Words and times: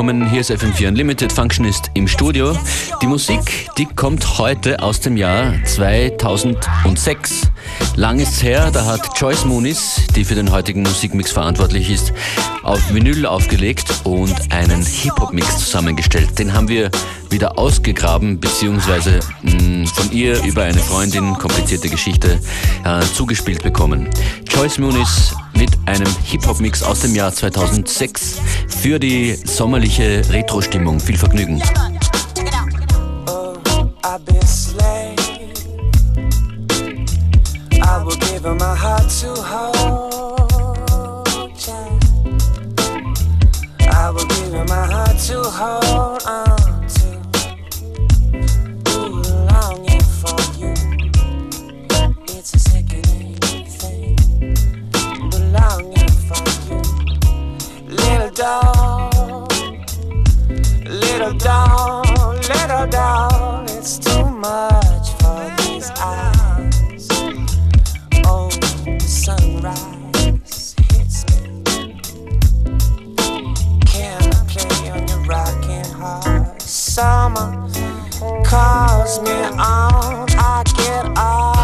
Willkommen. 0.00 0.30
Hier 0.30 0.40
ist 0.40 0.50
FM4 0.50 0.88
Unlimited 0.88 1.30
Functionist 1.30 1.90
im 1.92 2.08
Studio. 2.08 2.56
Die 3.02 3.06
Musik, 3.06 3.68
die 3.76 3.84
kommt 3.84 4.38
heute 4.38 4.82
aus 4.82 5.00
dem 5.00 5.18
Jahr 5.18 5.52
2006. 5.62 7.42
Lang 7.96 8.18
ist's 8.18 8.42
her, 8.42 8.70
da 8.72 8.86
hat 8.86 9.20
Joyce 9.20 9.44
Moonis, 9.44 10.00
die 10.16 10.24
für 10.24 10.34
den 10.34 10.50
heutigen 10.52 10.80
Musikmix 10.84 11.32
verantwortlich 11.32 11.90
ist, 11.90 12.14
auf 12.62 12.80
Vinyl 12.94 13.26
aufgelegt 13.26 13.92
und 14.04 14.34
einen 14.50 14.82
Hip-Hop-Mix 14.82 15.58
zusammengestellt. 15.58 16.38
Den 16.38 16.54
haben 16.54 16.68
wir 16.68 16.90
wieder 17.28 17.58
ausgegraben, 17.58 18.40
beziehungsweise 18.40 19.20
mh, 19.42 19.52
mm, 19.52 19.86
von 19.86 20.10
ihr 20.12 20.42
über 20.44 20.62
eine 20.62 20.78
Freundin, 20.78 21.34
komplizierte 21.34 21.90
Geschichte, 21.90 22.40
äh, 22.86 23.02
zugespielt 23.12 23.62
bekommen. 23.62 24.08
Joyce 24.48 24.78
Moonis 24.78 25.34
mit 25.54 25.70
einem 25.86 26.08
Hip-Hop-Mix 26.24 26.82
aus 26.82 27.00
dem 27.00 27.14
Jahr 27.14 27.32
2006 27.32 28.40
für 28.68 28.98
die 28.98 29.34
sommerliche 29.34 30.22
Retro-Stimmung. 30.30 31.00
Viel 31.00 31.16
Vergnügen. 31.16 31.62
Calls 78.44 79.20
me 79.22 79.30
on, 79.30 80.26
I 80.30 80.62
get 80.76 81.06
off. 81.16 81.59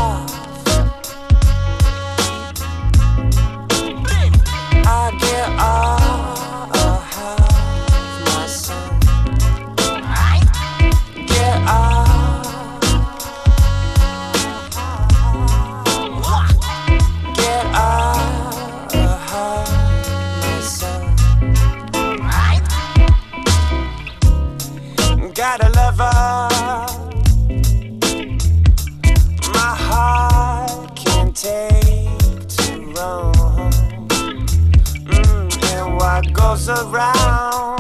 Around, 36.69 37.79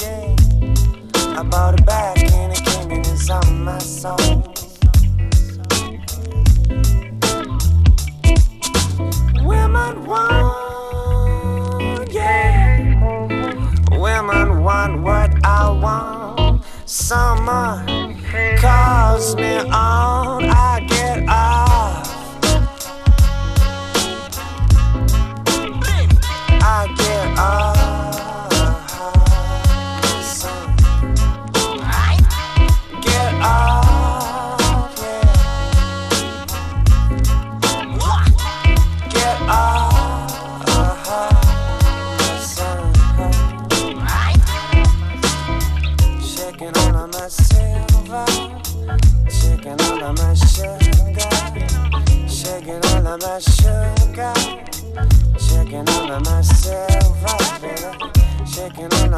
yeah. 0.00 0.34
I 1.38 1.42
bought 1.48 1.78
it 1.78 1.86
back 1.86 2.18
and 2.18 2.52
it 2.52 2.64
came 2.64 2.90
in 2.90 3.00
as 3.00 3.30
on 3.30 3.64
my 3.64 3.78
soul. 3.78 4.16
Women 9.44 10.06
want, 10.06 12.12
yeah. 12.12 12.94
Women 13.90 14.62
want 14.62 15.02
what 15.02 15.30
I 15.44 15.70
want 15.70 16.64
summer 16.86 17.84
calls 18.58 19.36
me 19.36 19.58
on, 19.58 20.44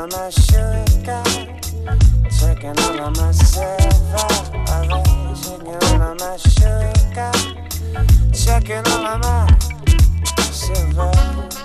Of 0.05 0.13
my 0.13 0.29
sugar, 0.29 1.25
shaking 2.31 2.79
all 2.79 3.01
of 3.01 3.17
my 3.17 3.33
silver, 3.33 4.29
baby. 4.67 4.93
All 5.65 6.03
of 6.03 6.21
my 6.21 6.37
sugar, 6.37 7.33
shaking 8.35 8.87
all 8.93 9.07
of 9.07 9.21
my 9.23 9.49
silver. 10.53 11.64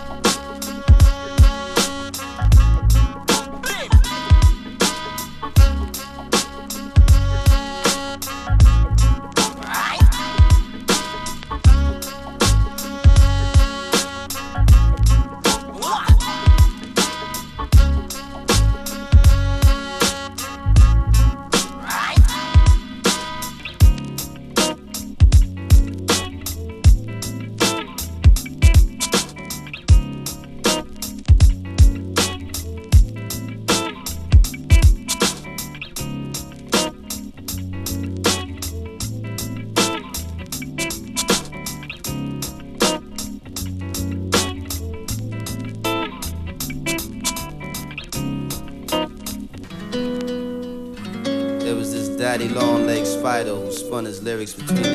Spun 53.90 54.06
his 54.06 54.22
lyrics 54.22 54.54
between 54.54 54.89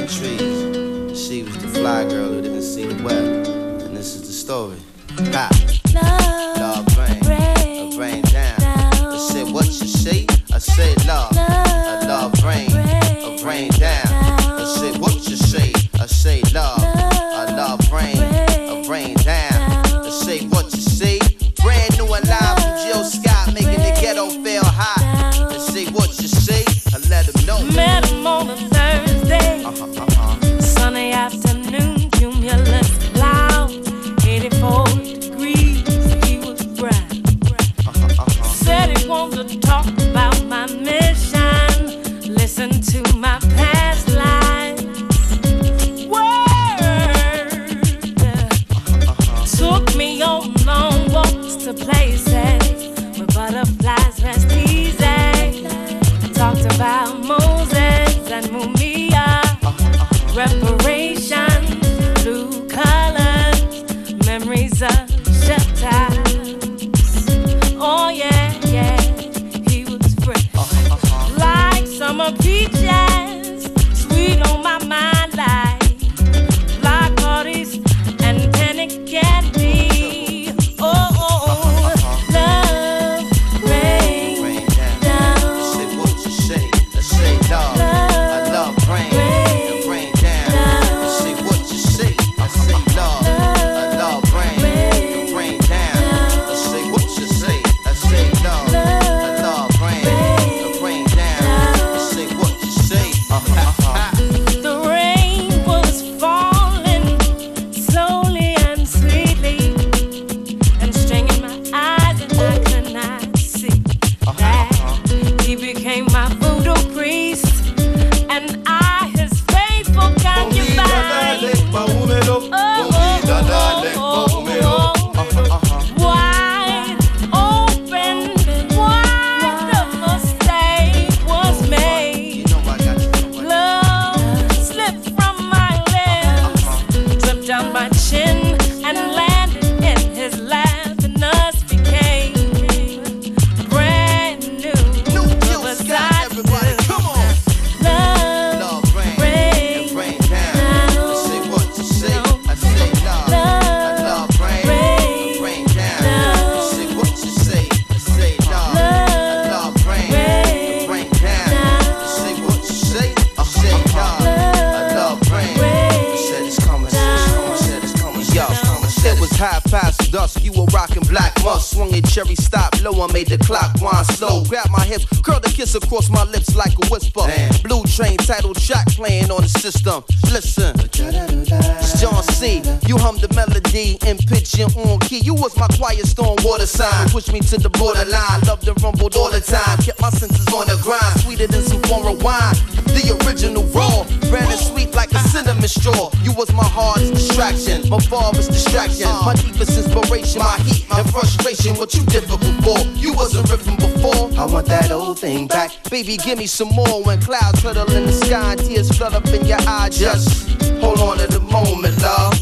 Push 187.15 187.31
me 187.31 187.39
to 187.39 187.57
the 187.63 187.71
borderline. 187.71 188.41
Loved 188.43 188.67
and 188.67 188.75
rumbled 188.83 189.15
all 189.15 189.31
the 189.31 189.39
time. 189.39 189.79
Kept 189.79 190.01
my 190.01 190.11
senses 190.11 190.51
on 190.51 190.67
the 190.67 190.75
grind. 190.83 191.15
Sweeter 191.23 191.47
than 191.47 191.63
some 191.63 191.81
foreign 191.87 192.19
wine. 192.19 192.59
The 192.91 193.15
original 193.23 193.63
raw. 193.71 194.03
Brand 194.35 194.51
and 194.51 194.59
sweet 194.59 194.91
like 194.99 195.13
a 195.13 195.23
cinnamon 195.31 195.71
straw. 195.71 196.11
You 196.27 196.33
was 196.35 196.51
my 196.53 196.67
heart's 196.67 197.15
distraction. 197.15 197.89
My 197.89 198.01
father's 198.01 198.49
distraction. 198.49 199.07
My 199.23 199.39
deepest 199.39 199.79
inspiration. 199.79 200.43
My 200.43 200.59
heat 200.67 200.91
and 200.91 201.07
frustration. 201.15 201.79
What 201.79 201.95
you 201.95 202.03
difficult 202.11 202.59
for? 202.67 202.83
You 202.99 203.15
wasn't 203.15 203.47
ripping 203.47 203.79
before. 203.79 204.35
I 204.35 204.51
want 204.51 204.67
that 204.67 204.91
old 204.91 205.21
thing 205.21 205.47
back. 205.47 205.71
Baby, 205.95 206.17
give 206.17 206.39
me 206.39 206.51
some 206.51 206.75
more 206.75 206.99
when 207.05 207.23
clouds 207.23 207.63
huddle 207.63 207.87
in 207.95 208.11
the 208.11 208.13
sky 208.27 208.59
and 208.59 208.61
tears 208.67 208.91
flood 208.91 209.15
up 209.15 209.27
in 209.31 209.47
your 209.47 209.63
eyes. 209.71 209.97
Just 209.97 210.51
hold 210.83 210.99
on 210.99 211.19
to 211.19 211.31
the 211.31 211.39
moment, 211.39 211.95
love. 212.03 212.35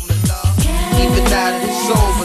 Even 0.96 1.24
now 1.28 1.52
that 1.52 1.60
it's 1.60 1.92
over, 1.92 2.21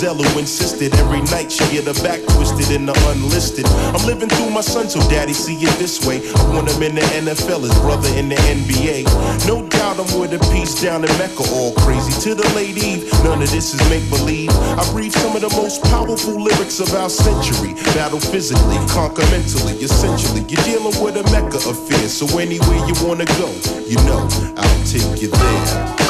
Mademoiselle 0.00 0.30
who 0.30 0.38
insisted 0.38 0.94
every 0.94 1.22
night 1.22 1.50
she 1.50 1.64
get 1.74 1.84
her 1.86 2.02
back 2.04 2.20
twisted 2.34 2.70
in 2.70 2.86
the 2.86 2.94
unlisted. 3.10 3.66
I'm 3.66 4.06
living 4.06 4.28
through 4.28 4.50
my 4.50 4.60
son, 4.60 4.88
so 4.88 5.00
daddy 5.10 5.32
see 5.32 5.56
it 5.56 5.74
this 5.78 6.06
way. 6.06 6.22
I 6.22 6.54
want 6.54 6.70
him 6.70 6.82
in 6.82 6.94
the 6.94 7.00
NFL, 7.00 7.62
his 7.62 7.74
brother 7.80 8.08
in 8.14 8.28
the 8.28 8.36
NBA. 8.36 9.06
No 9.48 9.66
doubt 9.66 9.98
I'm 9.98 10.06
with 10.20 10.34
a 10.34 10.38
piece 10.52 10.80
down 10.80 11.02
in 11.02 11.10
Mecca, 11.18 11.42
all 11.50 11.72
crazy. 11.82 12.12
To 12.22 12.34
the 12.36 12.46
late 12.54 12.78
Eve, 12.78 13.10
none 13.24 13.42
of 13.42 13.50
this 13.50 13.74
is 13.74 13.82
make 13.90 14.08
believe. 14.08 14.50
I 14.78 14.86
breathe 14.92 15.14
some 15.14 15.34
of 15.34 15.42
the 15.42 15.50
most 15.56 15.82
powerful 15.84 16.40
lyrics 16.40 16.78
of 16.78 16.94
our 16.94 17.10
century. 17.10 17.74
Battle 17.98 18.20
physically, 18.20 18.78
conquer 18.94 19.26
mentally, 19.34 19.74
essentially. 19.82 20.46
You're 20.46 20.62
dealing 20.62 20.94
with 21.02 21.16
a 21.16 21.24
Mecca 21.34 21.58
affair, 21.58 22.06
so 22.06 22.26
anywhere 22.38 22.86
you 22.86 22.94
wanna 23.02 23.26
go, 23.42 23.50
you 23.82 23.98
know 24.06 24.22
I'll 24.54 24.84
take 24.86 25.22
you 25.22 25.28
there. 25.28 26.07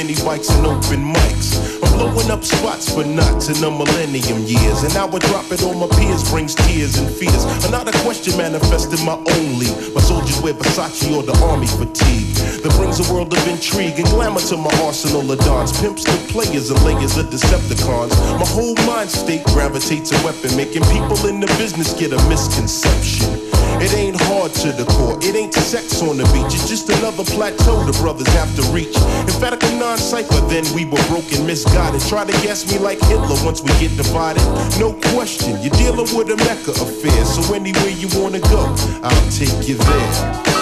Many 0.00 0.14
bikes 0.24 0.48
and 0.48 0.66
open 0.66 1.12
mics. 1.12 1.60
I'm 1.84 1.92
blowing 1.98 2.30
up 2.30 2.42
spots 2.42 2.88
for 2.88 3.04
knots 3.04 3.48
in 3.52 3.60
the 3.60 3.70
millennium 3.70 4.40
years. 4.48 4.82
And 4.82 4.94
now 4.94 5.06
I 5.08 5.18
drop 5.28 5.44
it 5.52 5.62
on 5.62 5.76
my 5.76 5.88
peers 5.98 6.24
brings 6.30 6.54
tears 6.54 6.96
and 6.96 7.08
fears. 7.10 7.44
Another 7.68 7.92
question 8.00 8.34
manifested 8.38 9.00
my 9.04 9.20
only. 9.36 9.68
My 9.92 10.00
soldiers 10.00 10.40
wear 10.40 10.54
Versace 10.54 11.04
or 11.12 11.22
the 11.22 11.36
army 11.44 11.66
fatigue. 11.66 12.32
That 12.64 12.72
brings 12.80 12.96
a 13.04 13.12
world 13.12 13.32
of 13.36 13.46
intrigue 13.46 13.98
and 14.00 14.08
glamour 14.08 14.40
to 14.48 14.56
my 14.56 14.72
arsenal 14.80 15.30
of 15.30 15.38
dons. 15.40 15.78
Pimps 15.80 16.04
to 16.04 16.16
players 16.32 16.70
and 16.70 16.80
layers 16.82 17.18
of 17.18 17.26
Decepticons. 17.26 18.16
My 18.40 18.48
whole 18.48 18.76
mind 18.88 19.10
state 19.10 19.44
gravitates 19.52 20.12
a 20.12 20.18
weapon, 20.24 20.56
making 20.56 20.84
people 20.96 21.20
in 21.28 21.40
the 21.40 21.50
business 21.60 21.92
get 21.92 22.12
a 22.12 22.20
misconception. 22.28 23.39
It 23.80 23.94
ain't 23.94 24.20
hard 24.20 24.52
to 24.60 24.72
the 24.72 24.84
core, 24.84 25.16
it 25.22 25.34
ain't 25.34 25.54
sex 25.54 26.02
on 26.02 26.18
the 26.18 26.24
beach. 26.34 26.52
It's 26.52 26.68
just 26.68 26.90
another 26.90 27.24
plateau 27.24 27.82
the 27.84 27.96
brothers 28.02 28.28
have 28.34 28.54
to 28.56 28.62
reach. 28.72 28.94
Emphatic 29.24 29.62
non 29.80 29.96
cipher, 29.96 30.40
then 30.52 30.64
we 30.74 30.84
were 30.84 31.02
broken, 31.08 31.46
misguided. 31.46 32.02
Try 32.02 32.24
to 32.24 32.32
guess 32.44 32.70
me 32.70 32.78
like 32.78 33.00
Hitler 33.06 33.38
once 33.42 33.62
we 33.62 33.70
get 33.80 33.96
divided. 33.96 34.44
No 34.78 34.92
question, 35.14 35.60
you're 35.62 35.76
dealing 35.80 36.08
with 36.14 36.28
a 36.28 36.36
Mecca 36.44 36.72
affair. 36.76 37.24
So 37.24 37.54
anywhere 37.54 37.88
you 37.88 38.08
wanna 38.20 38.40
go, 38.40 38.68
I'll 39.02 39.30
take 39.30 39.66
you 39.66 39.76
there. 39.76 40.59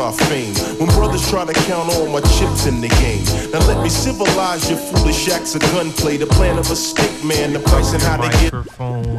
My 0.00 0.12
fame. 0.32 0.54
When 0.80 0.88
brothers 0.96 1.28
try 1.28 1.44
to 1.44 1.52
count 1.68 1.92
all 1.92 2.08
my 2.08 2.22
chips 2.36 2.64
in 2.64 2.80
the 2.80 2.88
game. 3.04 3.22
Now 3.52 3.60
let 3.68 3.82
me 3.84 3.90
civilize 3.90 4.64
your 4.70 4.78
foolish 4.78 5.28
acts 5.28 5.54
of 5.54 5.60
gunplay. 5.76 6.16
The 6.16 6.26
plan 6.26 6.56
of 6.58 6.70
a 6.70 6.76
stick 6.76 7.12
man, 7.22 7.52
the 7.52 7.60
price 7.60 7.92
and 7.92 8.02
how 8.02 8.16
to 8.16 8.30
get. 8.40 8.52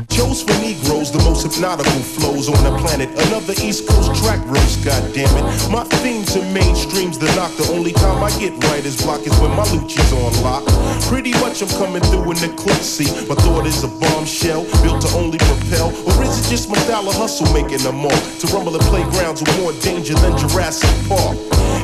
Chose 0.09 0.41
for 0.41 0.57
Negroes, 0.57 1.11
the 1.11 1.21
most 1.21 1.45
hypnotical 1.45 2.01
flows 2.01 2.49
on 2.49 2.57
the 2.65 2.73
planet. 2.81 3.09
Another 3.27 3.53
East 3.61 3.87
Coast 3.87 4.09
track 4.23 4.41
roast, 4.47 4.81
goddammit. 4.81 5.45
My 5.69 5.83
themes 6.01 6.33
to 6.33 6.41
mainstream's 6.49 7.19
the 7.19 7.29
knock. 7.37 7.53
The 7.61 7.69
only 7.77 7.93
time 7.93 8.23
I 8.23 8.31
get 8.39 8.51
writer's 8.65 8.97
block 9.03 9.21
is 9.21 9.37
when 9.37 9.51
my 9.51 9.65
Lucci's 9.69 10.11
on 10.13 10.33
lock. 10.41 10.65
Pretty 11.07 11.31
much 11.43 11.61
I'm 11.61 11.69
coming 11.77 12.01
through 12.09 12.31
in 12.31 12.39
the 12.39 12.53
clip. 12.57 12.81
See, 12.81 13.09
my 13.27 13.35
thought 13.35 13.65
is 13.65 13.83
a 13.83 13.87
bombshell 13.87 14.63
built 14.83 15.01
to 15.01 15.09
only 15.17 15.37
propel. 15.37 15.89
Or 16.07 16.23
is 16.23 16.39
it 16.39 16.49
just 16.49 16.69
my 16.69 16.77
style 16.85 17.07
of 17.07 17.15
hustle 17.15 17.51
making 17.53 17.83
them 17.83 18.05
all? 18.05 18.21
To 18.39 18.47
rumble 18.53 18.71
the 18.71 18.83
playgrounds 18.89 19.41
with 19.41 19.53
more 19.59 19.73
danger 19.81 20.13
than 20.15 20.37
Jurassic 20.37 20.89
Park. 21.07 21.37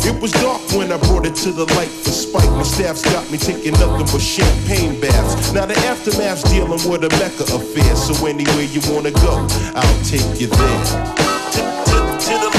It 0.06 0.22
was 0.22 0.32
dark 0.44 0.62
when 0.72 0.92
I 0.92 0.98
brought 0.98 1.26
it 1.26 1.36
to 1.44 1.52
the 1.52 1.66
light 1.76 1.90
for 1.90 2.12
spite. 2.12 2.50
My 2.52 2.64
staff's 2.64 3.04
got 3.14 3.30
me 3.32 3.38
taking 3.38 3.74
nothing 3.74 4.08
but 4.08 4.22
champagne 4.22 5.00
baths. 5.02 5.52
Now 5.54 5.66
the 5.66 5.76
aftermath's 5.88 6.44
dealing 6.50 6.82
with 6.90 7.04
a 7.04 7.10
Mecca 7.20 7.44
affair. 7.52 7.96
So 7.96 8.14
anywhere 8.26 8.64
you 8.64 8.82
wanna 8.94 9.12
go, 9.12 9.46
I'll 9.76 10.04
take 10.04 10.40
you 10.40 10.48
there. 10.48 10.84
To, 11.54 11.62
to, 11.62 11.98
to 12.26 12.34
the 12.44 12.57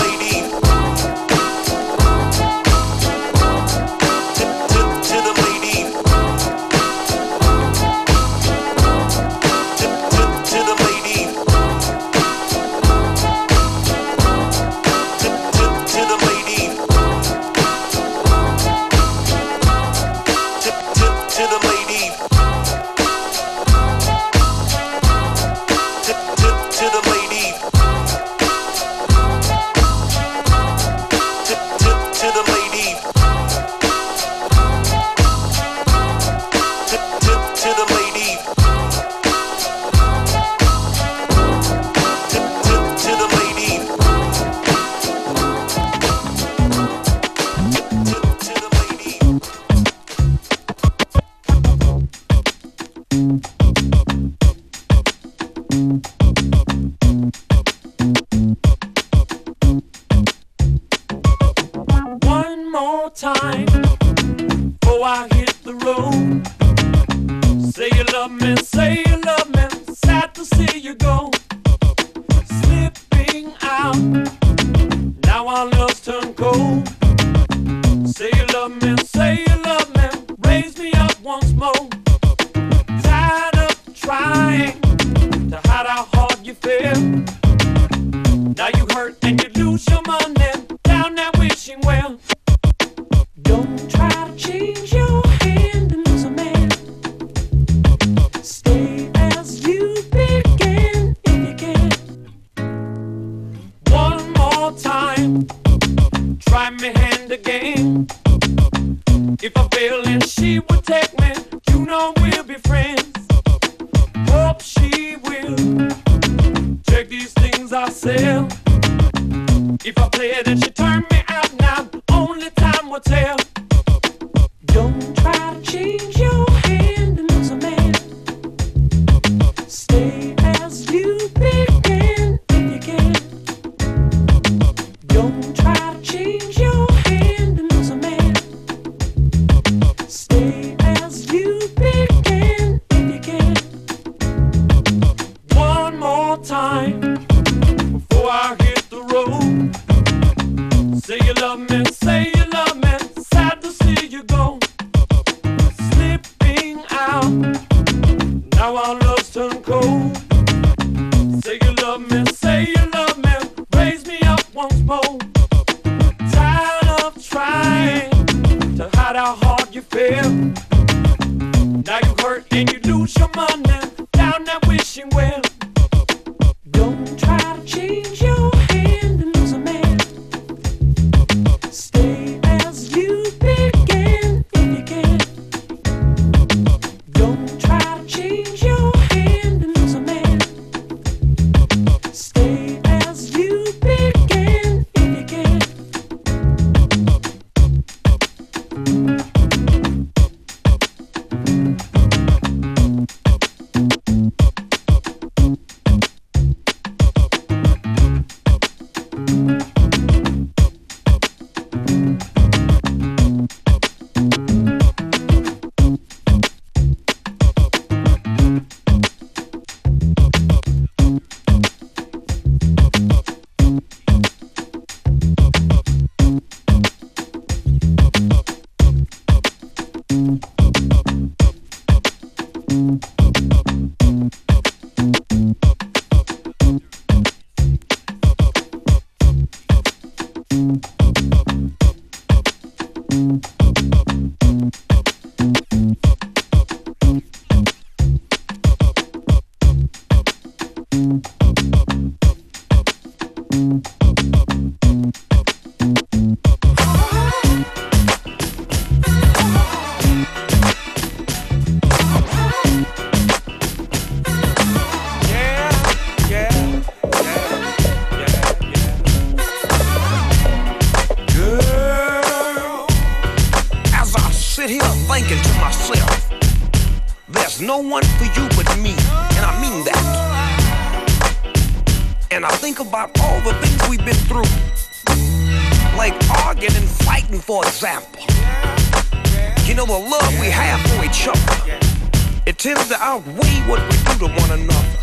outweigh 293.08 293.58
what 293.68 293.80
we 293.82 293.96
do 294.04 294.26
to 294.26 294.28
one 294.42 294.50
another. 294.50 294.98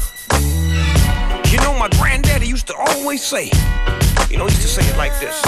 You 1.49 1.57
know, 1.59 1.77
my 1.77 1.89
granddaddy 1.97 2.47
used 2.47 2.67
to 2.67 2.75
always 2.75 3.23
say, 3.23 3.49
you 4.29 4.37
know, 4.37 4.45
he 4.45 4.53
used 4.53 4.61
to 4.61 4.67
say 4.67 4.83
it 4.87 4.97
like 4.97 5.17
this. 5.19 5.41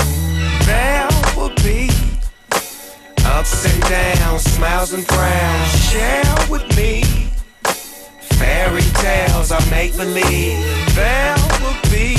There 0.66 1.08
will 1.36 1.54
be 1.64 1.90
ups 3.26 3.66
and 3.66 3.82
downs, 3.84 4.44
smiles 4.44 4.94
and 4.94 5.06
frowns. 5.06 5.92
Share 5.92 6.36
with 6.50 6.66
me 6.78 7.04
fairy 8.40 8.82
tales 9.04 9.52
I 9.52 9.60
make 9.70 9.96
believe. 9.96 10.96
There 10.96 11.36
will 11.62 11.80
be 11.92 12.18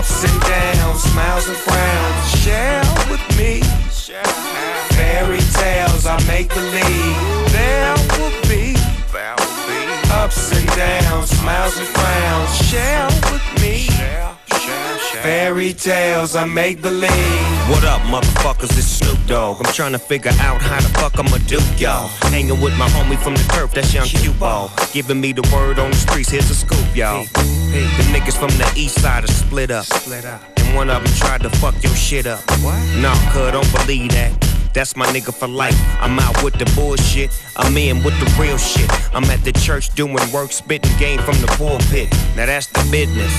ups 0.00 0.24
and 0.24 0.40
downs, 0.40 1.02
smiles 1.02 1.46
and 1.46 1.56
frowns. 1.58 2.30
Share 2.42 2.82
with 3.10 3.20
me 3.36 3.60
fairy 4.96 5.40
tales 5.60 6.06
I 6.06 6.16
make 6.26 6.48
believe. 6.48 7.52
There 7.52 7.94
will 8.16 8.32
be 8.48 8.76
ups 10.10 10.52
and 10.56 10.66
downs, 10.68 11.28
smiles 11.38 11.76
and 11.76 11.88
frowns. 11.88 12.50
Share 12.68 13.06
with 13.30 13.44
me. 13.44 13.49
Fairy 15.12 15.72
tales, 15.72 16.36
I 16.36 16.44
make 16.44 16.80
believe. 16.80 17.10
What 17.68 17.84
up, 17.84 18.00
motherfuckers? 18.02 18.76
It's 18.78 18.86
Snoop 18.86 19.18
Dogg. 19.26 19.58
I'm 19.64 19.72
trying 19.72 19.92
to 19.92 19.98
figure 19.98 20.30
out 20.38 20.62
how 20.62 20.80
the 20.80 20.88
fuck 20.98 21.18
I'ma 21.18 21.38
do, 21.46 21.58
y'all. 21.76 22.08
Hanging 22.30 22.60
with 22.60 22.76
my 22.78 22.88
homie 22.88 23.20
from 23.22 23.34
the 23.34 23.42
turf, 23.52 23.72
that's 23.74 23.92
young 23.92 24.06
cue 24.06 24.32
ball. 24.34 24.70
Giving 24.92 25.20
me 25.20 25.32
the 25.32 25.42
word 25.52 25.78
on 25.78 25.90
the 25.90 25.96
streets, 25.96 26.30
here's 26.30 26.48
a 26.50 26.54
scoop, 26.54 26.96
y'all. 26.96 27.24
The 27.24 28.04
niggas 28.12 28.38
from 28.38 28.50
the 28.56 28.72
east 28.76 29.00
side 29.00 29.24
are 29.24 29.26
split 29.26 29.70
up. 29.70 29.86
And 30.58 30.76
one 30.76 30.88
of 30.88 31.02
them 31.02 31.12
tried 31.14 31.42
to 31.42 31.50
fuck 31.50 31.74
your 31.82 31.94
shit 31.94 32.26
up. 32.26 32.40
What? 32.62 32.78
Nah, 33.00 33.14
cuz 33.32 33.52
don't 33.52 33.70
believe 33.72 34.12
that. 34.12 34.32
That's 34.72 34.94
my 34.96 35.06
nigga 35.06 35.34
for 35.34 35.48
life. 35.48 35.76
I'm 36.00 36.18
out 36.20 36.44
with 36.44 36.54
the 36.54 36.70
bullshit. 36.76 37.30
I'm 37.56 37.76
in 37.76 38.04
with 38.04 38.14
the 38.20 38.40
real 38.40 38.56
shit. 38.56 38.88
I'm 39.12 39.24
at 39.24 39.42
the 39.44 39.52
church 39.52 39.92
doing 39.96 40.14
work, 40.32 40.52
spitting 40.52 40.96
game 40.98 41.18
from 41.18 41.34
the 41.40 41.48
pulpit. 41.58 42.08
Now 42.36 42.46
that's 42.46 42.68
the 42.68 42.86
business. 42.90 43.34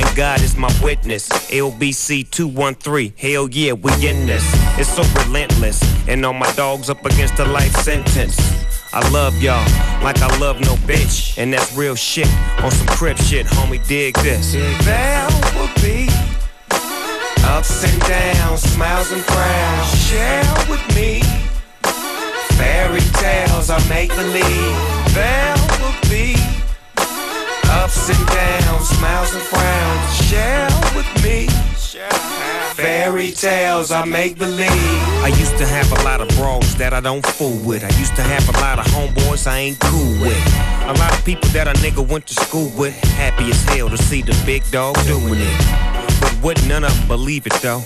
And 0.00 0.16
God 0.16 0.40
is 0.40 0.56
my 0.56 0.72
witness. 0.82 1.28
LBC 1.50 2.30
213. 2.30 3.12
Hell 3.18 3.50
yeah, 3.50 3.74
we 3.74 3.92
in 4.08 4.26
this. 4.26 4.42
It's 4.78 4.88
so 4.88 5.02
relentless. 5.22 5.82
And 6.08 6.24
all 6.24 6.32
my 6.32 6.50
dogs 6.52 6.88
up 6.88 7.04
against 7.04 7.38
a 7.38 7.44
life 7.44 7.74
sentence. 7.76 8.38
I 8.94 9.06
love 9.10 9.40
y'all 9.42 9.62
like 10.02 10.22
I 10.22 10.38
love 10.38 10.58
no 10.60 10.74
bitch. 10.88 11.36
And 11.36 11.52
that's 11.52 11.76
real 11.76 11.94
shit. 11.94 12.28
On 12.62 12.70
some 12.70 12.86
crip 12.86 13.18
shit, 13.18 13.44
homie, 13.44 13.86
dig 13.86 14.14
this. 14.16 14.54
There 14.84 15.28
will 15.54 15.68
be 15.82 16.08
Ups 17.44 17.84
and 17.84 18.00
downs, 18.02 18.62
smiles 18.62 19.12
and 19.12 19.22
frowns. 19.22 20.08
Share 20.08 20.44
with 20.70 20.82
me. 20.96 21.20
Fairy 22.56 23.00
tales 23.20 23.68
I 23.68 23.78
make 23.88 24.08
believe. 24.10 25.14
There 25.14 25.56
will 25.80 25.98
be 26.08 26.36
ups 27.70 28.08
and 28.08 28.26
downs, 28.28 28.88
smiles 28.88 29.32
and 29.34 29.42
frowns. 29.42 30.16
Share 30.26 30.68
with 30.94 31.08
me. 31.24 31.48
Fairy 32.74 33.30
tales 33.32 33.90
I 33.90 34.04
make 34.04 34.38
believe. 34.38 34.70
I 35.22 35.28
used 35.38 35.58
to 35.58 35.66
have 35.66 35.90
a 35.92 36.02
lot 36.02 36.20
of 36.20 36.28
bros 36.36 36.74
that 36.76 36.92
I 36.94 37.00
don't 37.00 37.24
fool 37.24 37.58
with. 37.66 37.84
I 37.84 37.90
used 37.98 38.16
to 38.16 38.22
have 38.22 38.48
a 38.48 38.52
lot 38.60 38.78
of 38.78 38.86
homeboys 38.86 39.46
I 39.46 39.58
ain't 39.58 39.78
cool 39.80 40.12
with. 40.20 40.40
A 40.86 40.94
lot 40.98 41.12
of 41.12 41.24
people 41.24 41.48
that 41.50 41.68
a 41.68 41.72
nigga 41.80 42.06
went 42.08 42.26
to 42.28 42.34
school 42.34 42.70
with. 42.78 42.94
Happy 43.14 43.50
as 43.50 43.62
hell 43.64 43.90
to 43.90 43.98
see 43.98 44.22
the 44.22 44.40
big 44.46 44.62
dog 44.70 44.94
doing 45.06 45.40
it. 45.40 46.20
But 46.20 46.34
would 46.42 46.66
none 46.66 46.84
of 46.84 46.96
them 46.96 47.08
believe 47.08 47.46
it 47.46 47.54
though? 47.54 47.80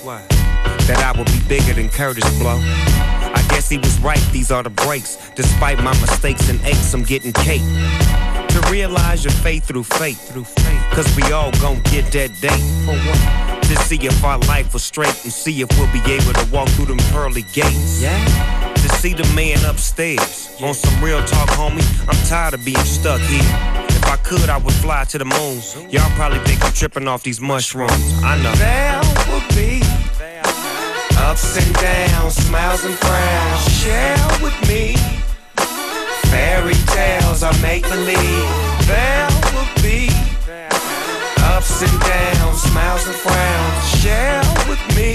That 0.87 0.99
I 0.99 1.19
would 1.19 1.27
be 1.27 1.41
bigger 1.49 1.73
than 1.73 1.89
Kurtis 1.89 2.29
Blow. 2.39 2.61
I 2.61 3.45
guess 3.49 3.69
he 3.69 3.79
was 3.79 3.99
right, 4.01 4.23
these 4.33 4.53
are 4.53 4.63
the 4.63 4.71
breaks. 4.71 5.19
Despite 5.35 5.83
my 5.83 5.93
mistakes 6.01 6.49
and 6.51 6.61
aches, 6.63 6.93
I'm 6.95 7.03
getting 7.03 7.33
cake. 7.33 7.63
To 8.55 8.71
realize 8.71 9.25
your 9.25 9.33
faith 9.33 9.65
through 9.65 9.83
faith, 9.83 10.31
through 10.31 10.45
faith. 10.45 10.83
Cause 10.93 11.17
we 11.17 11.25
all 11.33 11.51
gon' 11.61 11.81
get 11.91 12.13
that 12.13 12.31
date. 12.41 13.65
To 13.69 13.77
see 13.83 13.97
if 14.07 14.25
our 14.25 14.39
life 14.47 14.73
was 14.73 14.85
straight 14.85 15.25
and 15.25 15.33
see 15.33 15.61
if 15.61 15.69
we'll 15.77 15.93
be 15.93 15.99
able 16.13 16.33
to 16.35 16.49
walk 16.53 16.69
through 16.69 16.87
them 16.87 16.99
pearly 17.11 17.43
gates. 17.53 18.01
Yeah. 18.01 18.73
To 18.75 18.89
see 19.01 19.13
the 19.13 19.29
man 19.35 19.59
upstairs. 19.65 20.55
Yeah. 20.61 20.69
On 20.69 20.75
some 20.75 21.03
real 21.03 21.19
talk, 21.25 21.49
homie, 21.51 21.83
I'm 22.09 22.27
tired 22.29 22.55
of 22.55 22.65
being 22.65 22.85
stuck 22.85 23.21
here. 23.23 23.41
If 23.89 24.05
I 24.05 24.17
could, 24.19 24.49
I 24.49 24.59
would 24.59 24.75
fly 24.75 25.03
to 25.03 25.19
the 25.19 25.25
moon. 25.25 25.61
Y'all 25.91 26.09
probably 26.11 26.39
think 26.41 26.65
I'm 26.65 26.73
tripping 26.73 27.09
off 27.09 27.25
these 27.25 27.41
mushrooms. 27.41 28.23
I 28.23 28.41
know. 28.41 28.53
There 28.55 29.01
will 29.33 29.49
be 29.57 29.83
ups 31.19 31.57
and 31.57 31.75
downs, 31.75 32.37
smiles 32.37 32.85
and 32.85 32.95
frowns. 32.95 33.83
Share 33.83 34.17
with 34.41 34.57
me 34.69 34.95
fairy 36.35 36.79
tales 36.99 37.43
I 37.45 37.53
make 37.63 37.85
believe. 37.95 38.49
There 38.91 39.29
will 39.55 39.71
be 39.87 40.11
ups 41.55 41.83
and 41.87 41.97
downs, 42.11 42.59
smiles 42.69 43.07
and 43.07 43.19
frowns. 43.25 43.83
Share 44.03 44.43
with 44.69 44.83
me 44.97 45.11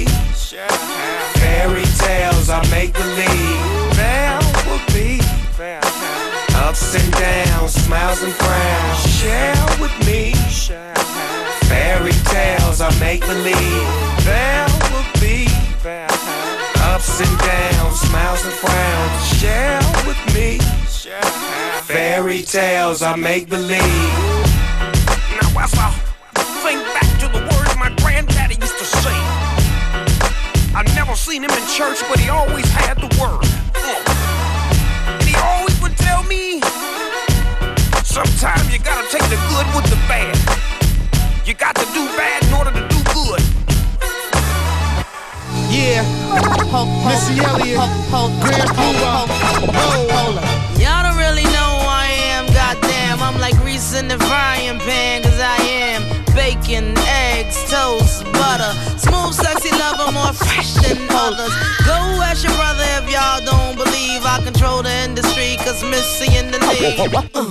fairy 1.41 1.88
tales 2.05 2.49
I 2.49 2.62
make 2.71 2.93
believe. 2.93 3.60
There 3.99 4.39
will 4.65 4.86
be 4.95 5.19
Ups 6.65 6.95
and 6.95 7.12
downs, 7.13 7.73
smiles 7.73 8.21
and 8.23 8.34
frowns. 8.34 8.99
Share 9.19 9.65
with 9.82 9.95
me. 10.08 10.21
Fairy 11.69 12.15
tales 12.34 12.79
I 12.79 12.91
make 12.99 13.21
believe. 13.21 13.88
There 14.23 14.67
will 14.91 15.10
be 15.19 15.47
ups 16.93 17.19
and 17.25 17.36
downs, 17.39 17.99
smiles 18.08 18.43
and 18.45 18.53
frowns. 18.63 19.21
Share 19.39 19.82
with 20.08 20.21
me. 20.36 20.60
Fairy 20.99 22.41
tales 22.41 23.01
I 23.01 23.15
make 23.15 23.47
believe. 23.47 23.79
Now 25.39 25.63
as 25.63 25.73
I 25.73 25.95
think 26.59 26.83
back 26.91 27.07
to 27.21 27.27
the 27.31 27.39
words 27.39 27.73
my 27.77 27.89
granddaddy 28.03 28.55
used 28.59 28.77
to 28.77 28.83
say. 28.83 29.15
I 30.75 30.83
never 30.95 31.15
seen 31.15 31.45
him 31.45 31.51
in 31.51 31.65
church, 31.69 32.03
but 32.09 32.19
he 32.19 32.27
always 32.27 32.69
had 32.71 32.95
the 32.99 33.07
word. 33.15 33.47
And 35.07 35.23
he 35.23 35.35
always 35.35 35.81
would 35.81 35.95
tell 35.95 36.23
me 36.23 36.59
Sometimes 38.03 38.67
you 38.73 38.79
gotta 38.79 39.07
take 39.07 39.23
the 39.31 39.39
good 39.47 39.67
with 39.71 39.88
the 39.88 39.99
bad. 40.12 40.35
You 41.47 41.53
got 41.53 41.77
to 41.77 41.85
do 41.93 42.05
bad 42.19 42.43
in 42.43 42.53
order 42.53 42.71
to 42.71 42.83
do 42.91 42.99
good. 43.15 43.41
Yeah, 45.71 46.03
Missy 47.07 47.39
Elliott, 47.39 47.88
Grand 48.43 48.69
Puba, 48.75 49.29
Y'all 50.09 50.68
I'm 53.91 53.95
in 53.95 54.08
the 54.08 54.23
frying 54.25 54.78
pan, 54.78 55.23
cause 55.23 55.39
I 55.39 55.58
am 55.65 56.04
bacon, 56.36 56.93
eggs, 57.08 57.58
toast, 57.71 58.23
butter. 58.34 58.69
Smooth, 58.99 59.34
sexy 59.34 59.71
lover, 59.71 60.12
more 60.12 60.32
fresh 60.32 60.73
than 60.86 61.10
others. 61.10 61.49
Go 61.89 61.97
ask 62.21 62.45
your 62.45 62.54
brother 62.54 62.86
if 63.02 63.10
y'all 63.10 63.41
don't 63.41 63.75
believe 63.75 64.21
I 64.25 64.41
control 64.43 64.84
the 64.84 64.93
industry, 64.93 65.58
cause 65.65 65.84
Missy 65.84 66.38
in 66.38 66.52
the 66.52 66.60
lead. 66.69 67.34
Uh. 67.34 67.49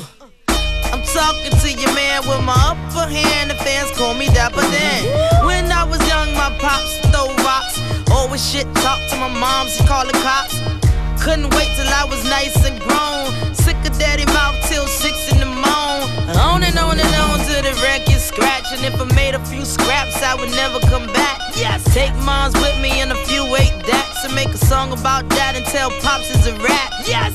I'm 0.95 1.03
talking 1.03 1.51
to 1.59 1.69
your 1.73 1.93
man 1.95 2.23
with 2.23 2.45
my 2.45 2.55
upper 2.71 3.11
hand. 3.11 3.51
The 3.51 3.57
fans 3.57 3.91
call 3.99 4.15
me 4.15 4.27
Dapper 4.27 4.63
Dan. 4.63 5.45
When 5.45 5.73
I 5.73 5.83
was 5.83 5.99
young, 6.07 6.33
my 6.35 6.55
pops 6.61 7.03
stole 7.09 7.35
rocks. 7.43 7.81
Always 8.13 8.47
shit 8.49 8.67
talk 8.77 9.01
to 9.11 9.17
my 9.17 9.29
moms, 9.29 9.77
he 9.77 9.85
call 9.87 10.07
the 10.07 10.13
cops. 10.23 10.55
Couldn't 11.21 11.51
wait 11.57 11.69
till 11.75 11.89
I 11.89 12.07
was 12.09 12.23
nice 12.31 12.65
and 12.65 12.79
grown. 12.79 13.55
Sick 13.55 13.77
of 13.85 13.99
daddy 13.99 14.25
mouth 14.27 14.55
till 14.69 14.87
six 14.87 15.19
morning. 15.27 15.38
On 16.37 16.63
and 16.63 16.77
on 16.79 17.01
and 17.01 17.15
on 17.17 17.41
till 17.41 17.63
the 17.63 17.73
record 17.81 18.21
scratch. 18.21 18.69
And 18.73 18.85
if 18.85 19.01
I 19.01 19.05
made 19.15 19.35
a 19.35 19.43
few 19.47 19.65
scraps, 19.65 20.23
I 20.23 20.35
would 20.35 20.51
never 20.51 20.79
come 20.81 21.07
back. 21.07 21.41
Yes. 21.57 21.83
Take 21.95 22.15
moms 22.21 22.55
with 22.61 22.79
me 22.81 23.01
and 23.01 23.13
a 23.13 23.17
few 23.25 23.45
eight 23.57 23.73
dats 23.89 24.25
and 24.25 24.35
make 24.35 24.49
a 24.49 24.59
song 24.59 24.93
about 24.93 25.29
that 25.31 25.57
and 25.57 25.65
tell 25.65 25.91
pops 26.05 26.29
is 26.29 26.47
a 26.47 26.55
rap. 26.61 26.93
Yes. 27.09 27.33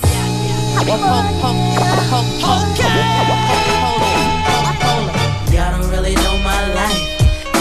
Y'all 5.49 5.71
don't 5.73 5.89
really 5.89 6.13
know 6.15 6.37
my 6.45 6.61
life. 6.77 7.01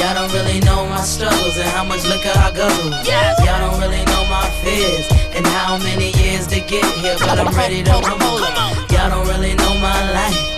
Y'all 0.00 0.14
don't 0.14 0.32
really 0.36 0.60
know 0.60 0.84
my 0.86 1.00
struggles 1.00 1.56
and 1.56 1.68
how 1.70 1.84
much 1.84 2.04
liquor 2.04 2.36
I 2.36 2.52
guzzle. 2.52 2.90
Yes. 3.08 3.40
Y'all 3.40 3.58
don't 3.58 3.80
really 3.80 4.04
know 4.04 4.22
my 4.28 4.50
fears 4.60 5.08
and 5.32 5.46
how 5.46 5.78
many 5.78 6.12
years 6.20 6.46
to 6.48 6.60
get 6.60 6.84
here, 7.00 7.16
but 7.20 7.38
I'm 7.38 7.56
ready 7.56 7.82
to 7.84 7.92
rumble. 8.04 8.40
Y'all 8.92 9.08
don't 9.08 9.26
really 9.26 9.54
know 9.54 9.72
my 9.80 10.12
life. 10.12 10.51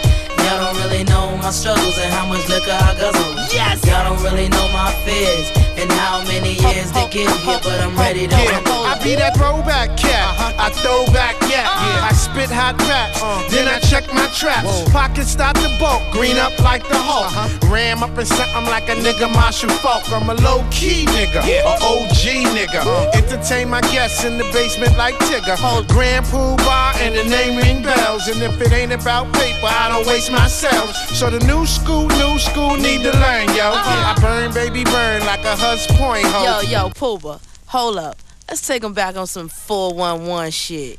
My 1.45 1.51
struggles 1.51 1.99
and 1.99 2.11
how 2.11 2.27
much 2.27 2.49
liquor 2.49 2.73
I 2.73 2.95
guzzle. 2.99 3.35
Yes. 3.53 3.85
Y'all 3.85 4.03
don't 4.09 4.23
really 4.25 4.49
know 4.49 4.67
my 4.73 4.91
fears 5.05 5.53
and 5.77 5.93
how 5.93 6.25
many 6.25 6.55
years 6.55 6.91
to 6.93 7.07
get 7.13 7.29
here, 7.45 7.61
but 7.63 7.81
I'm 7.85 7.95
ready 7.99 8.27
to 8.27 8.35
Yeah, 8.35 8.53
rumble. 8.53 8.61
I 8.61 8.64
be 9.05 9.15
that 9.15 9.37
throwback 9.37 9.97
cat. 9.97 10.33
Uh-huh. 10.33 10.65
I 10.65 10.71
throw 10.81 11.05
back 11.13 11.37
yak. 11.53 11.69
Uh-huh. 11.69 12.09
I 12.09 12.13
spit 12.17 12.49
hot 12.49 12.81
raps. 12.89 13.21
Uh. 13.21 13.45
Then 13.51 13.69
I 13.69 13.79
check 13.79 14.09
my 14.15 14.27
traps. 14.33 14.89
Pockets 14.91 15.29
start 15.29 15.57
to 15.57 15.69
bulk. 15.79 16.01
Green 16.11 16.39
up 16.39 16.57
like 16.61 16.89
the 16.89 16.97
Hulk. 16.97 17.29
Uh-huh. 17.29 17.73
Ram 17.73 18.03
up 18.03 18.17
in 18.17 18.25
something 18.25 18.65
like 18.73 18.89
a 18.89 18.97
nigga 18.97 19.29
Marshall 19.29 19.69
Faulk. 19.85 20.09
I'm 20.11 20.31
a 20.31 20.35
low 20.41 20.65
key 20.71 21.05
nigga. 21.13 21.45
A 21.45 21.77
OG 21.85 22.49
nigga. 22.57 22.81
Uh. 22.81 23.11
Entertain 23.13 23.69
my 23.69 23.83
guests 23.93 24.25
in 24.25 24.39
the 24.39 24.45
basement 24.57 24.97
like 24.97 25.15
Tigger. 25.29 25.61
Grand 25.89 26.25
Puba 26.27 26.97
and 27.05 27.15
the 27.15 27.25
name 27.29 27.61
ring 27.61 27.83
bells. 27.83 28.27
And 28.27 28.41
if 28.41 28.59
it 28.61 28.73
ain't 28.73 28.93
about 28.93 29.33
paper, 29.35 29.69
I 29.69 29.93
don't 29.93 30.07
waste 30.07 30.33
my 30.33 30.45
myself. 30.45 30.95
So 31.17 31.31
the 31.31 31.45
new 31.47 31.67
school, 31.67 32.07
new 32.09 32.39
school 32.39 32.77
need 32.77 33.03
to 33.03 33.13
learn, 33.13 33.49
yo. 33.55 33.73
I 33.75 34.15
burn, 34.21 34.53
baby, 34.53 34.85
burn 34.85 35.21
like 35.25 35.45
a 35.45 35.57
Hus 35.57 35.87
Point 35.99 36.27
hoe. 36.27 36.61
Yo, 36.61 36.71
yo, 36.71 36.89
Puba, 36.91 37.41
hold 37.67 37.97
up. 37.97 38.24
Let's 38.49 38.67
take 38.67 38.85
him 38.85 38.93
back 38.93 39.17
on 39.17 39.27
some 39.27 39.49
411 39.49 40.51
shit. 40.51 40.99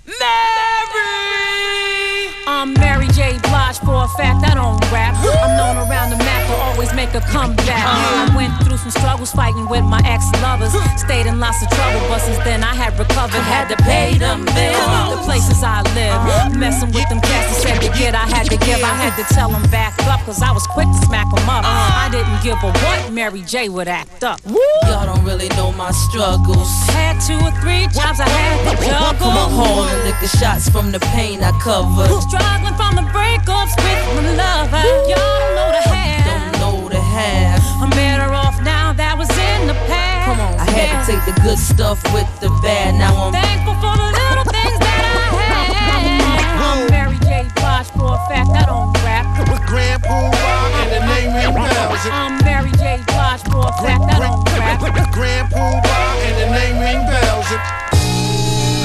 I'm 2.47 2.73
Mary 2.73 3.08
J. 3.08 3.39
Blige 3.41 3.79
for 3.79 4.05
a 4.05 4.08
fact 4.17 4.45
I 4.45 4.53
don't 4.53 4.77
rap. 4.93 5.17
I'm 5.17 5.58
known 5.58 5.89
around 5.89 6.12
the 6.12 6.17
map 6.17 6.45
to 6.47 6.55
always 6.62 6.93
make 6.93 7.13
a 7.15 7.21
comeback. 7.34 7.86
I 7.86 8.29
went 8.36 8.53
through 8.63 8.77
some 8.77 8.91
struggles 8.91 9.31
fighting 9.31 9.67
with 9.67 9.84
my 9.84 10.01
ex-lovers. 10.05 10.73
Stayed 11.01 11.25
in 11.25 11.39
lots 11.39 11.62
of 11.63 11.69
trouble, 11.69 12.01
but 12.08 12.19
since 12.19 12.38
then 12.45 12.63
I 12.63 12.75
had 12.75 12.97
recovered. 12.99 13.41
Had 13.41 13.69
to 13.69 13.77
pay 13.84 14.17
them 14.17 14.45
bills. 14.45 15.17
The 15.17 15.21
places 15.25 15.63
I 15.63 15.81
live. 15.97 16.58
Messing 16.58 16.91
with 16.93 17.10
them 17.10 17.19
cats 17.19 17.49
that 17.49 17.81
said 17.81 17.81
to 17.81 17.89
get, 17.97 18.13
I 18.13 18.25
had 18.29 18.45
to 18.49 18.58
give. 18.58 18.81
I 18.84 18.93
had 18.93 19.17
to 19.17 19.25
tell 19.34 19.49
them 19.49 19.65
back 19.71 19.97
up, 20.05 20.21
cause 20.21 20.41
I 20.41 20.51
was 20.51 20.65
quick 20.67 20.88
to 20.88 21.05
smack 21.05 21.25
them 21.34 21.49
up. 21.49 21.65
I 21.65 22.10
didn't 22.12 22.41
give 22.43 22.62
a 22.62 22.69
what 22.86 23.12
Mary 23.12 23.41
J 23.41 23.69
would 23.69 23.88
act 23.88 24.23
up. 24.23 24.39
Y'all 24.45 25.05
don't 25.05 25.25
really 25.25 25.49
know 25.58 25.71
my 25.71 25.91
struggles. 25.91 26.69
Had 26.93 27.17
two 27.25 27.41
or 27.41 27.51
three 27.62 27.89
jobs 27.89 28.21
I 28.21 28.29
had 28.29 28.77
to 28.77 28.86
juggle. 28.86 29.34
Come 29.34 29.38
on 29.38 29.51
home 29.51 29.88
and 29.89 30.13
the 30.21 30.27
shots 30.38 30.69
from 30.69 30.91
the 30.91 30.99
pain 31.13 31.41
I 31.41 31.51
covered. 31.60 32.10
Struggling 32.36 32.76
from 32.76 32.95
the 33.00 33.08
breakups 33.15 33.71
with 33.80 34.00
my 34.12 34.36
lover. 34.36 34.84
Y'all 35.08 35.15
don't 35.15 35.56
know 35.56 35.71
the 35.71 35.84
half. 35.88 36.60
Don't 36.60 36.84
know 36.84 36.89
the 36.89 37.00
half. 37.00 37.63
I'm 37.80 37.89
better 37.95 38.28
off 38.34 38.60
now 38.60 38.91
that 38.91 39.15
was 39.17 39.32
in 39.32 39.67
the 39.71 39.78
past. 39.88 40.28
Come 40.28 40.43
on, 40.43 40.60
I 40.60 40.67
had 40.67 41.00
to 41.00 41.15
take 41.15 41.24
the 41.24 41.32
good 41.39 41.56
stuff 41.56 42.04
with 42.12 42.28
the 42.43 42.52
bad. 42.60 43.00
Now 43.00 43.15
I'm 43.15 43.32
Thankful 43.32 43.80
for 43.80 43.95
the 43.95 44.10
little 44.19 44.43
things 44.52 44.80
that 44.84 45.04
I 45.15 45.32
had. 45.32 46.43
I'm 46.60 46.91
Mary 46.91 47.15
J. 47.24 47.48
Blige 47.56 47.88
for 47.95 48.19
a 48.19 48.21
fact 48.28 48.52
I 48.52 48.67
don't 48.67 48.91
rap. 49.08 49.24
With 49.48 49.63
Grand 49.63 50.04
Puba 50.04 50.36
and 50.84 50.91
the 50.91 51.00
name 51.08 51.32
ring 51.39 51.56
bells. 51.56 52.04
I'm 52.12 52.36
Mary 52.43 52.76
J. 52.76 53.00
Blige 53.08 53.48
for 53.48 53.63
a 53.63 53.74
fact 53.80 54.12
I 54.12 54.19
don't 54.19 54.43
rap. 54.60 54.84
Grand 55.15 55.48
Puba 55.56 55.95
and 56.28 56.36
the 56.36 56.48
name 56.52 56.84
ring 56.84 57.00
bells. 57.08 57.48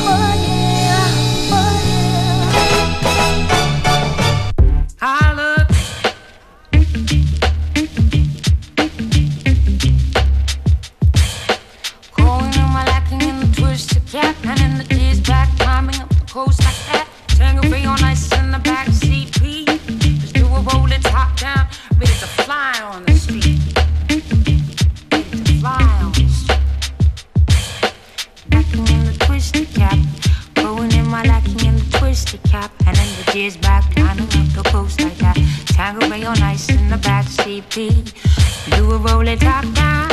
I 0.06 0.59
coast 16.30 16.62
like 16.62 16.76
that. 16.86 17.08
Tangerine 17.26 17.86
on 17.86 18.02
ice 18.04 18.30
in 18.38 18.52
the 18.52 18.58
back 18.60 18.86
seat, 18.88 19.32
P. 19.40 19.64
Just 19.64 20.32
do 20.32 20.46
a 20.46 20.60
roll 20.60 20.90
it 20.92 21.02
top 21.02 21.36
down, 21.36 21.66
ready 21.98 22.14
to 22.22 22.28
fly 22.46 22.72
on 22.84 23.04
the 23.04 23.14
street. 23.14 23.58
Ready 25.10 25.42
to 25.42 25.54
fly 25.58 25.82
on 25.98 26.12
the 26.12 26.28
street. 26.30 26.62
Lacking 28.52 28.86
in 28.94 29.04
the 29.06 29.16
twisted 29.26 29.68
cap, 29.74 29.98
going 30.54 30.92
in 30.92 31.08
my 31.08 31.24
lacking 31.24 31.66
in 31.66 31.74
the 31.74 31.98
twisted 31.98 32.42
cap 32.44 32.70
and 32.86 32.96
in 32.96 33.10
the 33.18 33.24
tears 33.32 33.56
back, 33.56 33.92
climbing 33.96 34.30
up 34.38 34.48
the 34.54 34.62
coast 34.70 35.00
like 35.00 35.18
that. 35.18 35.36
Tangerine 35.66 36.26
on 36.26 36.40
ice 36.42 36.68
in 36.68 36.88
the 36.88 36.98
back 36.98 37.26
seat, 37.26 37.64
P. 37.70 38.04
Do 38.76 38.92
a 38.92 38.98
roll 38.98 39.26
it 39.26 39.40
top 39.40 39.64
down, 39.74 40.08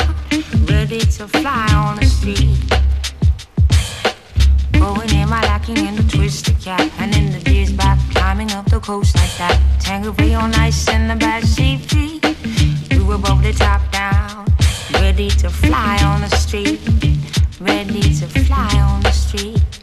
ready 0.66 0.98
to 0.98 1.28
fly 1.28 1.68
on 1.74 1.96
the 1.96 2.06
street. 2.06 2.58
Going 4.78 5.10
in 5.10 5.28
my 5.28 5.42
lacking 5.42 5.78
in 5.78 5.96
the 5.96 6.04
twisted 6.04 6.60
cat. 6.60 6.90
and 6.98 7.14
in 7.14 7.32
the 7.32 7.50
years 7.50 7.72
back, 7.72 7.98
climbing 8.10 8.50
up 8.52 8.66
the 8.66 8.80
coast 8.80 9.16
like 9.16 9.36
that. 9.38 9.58
Tangerine 9.80 10.34
on 10.36 10.54
ice 10.54 10.88
in 10.88 11.08
the 11.08 11.16
back 11.16 11.42
seat, 11.42 11.88
P. 11.88 12.20
Do 12.88 13.12
a 13.12 13.16
roll 13.16 13.44
it 13.44 13.56
top 13.56 13.82
down, 13.90 14.46
ready 14.92 15.30
to 15.30 15.50
fly 15.50 15.98
on 16.04 16.20
the 16.20 16.36
street. 16.36 16.80
Ready 17.60 18.14
to 18.20 18.26
fly 18.46 18.70
on 18.80 19.02
the 19.02 19.12
street. 19.12 19.77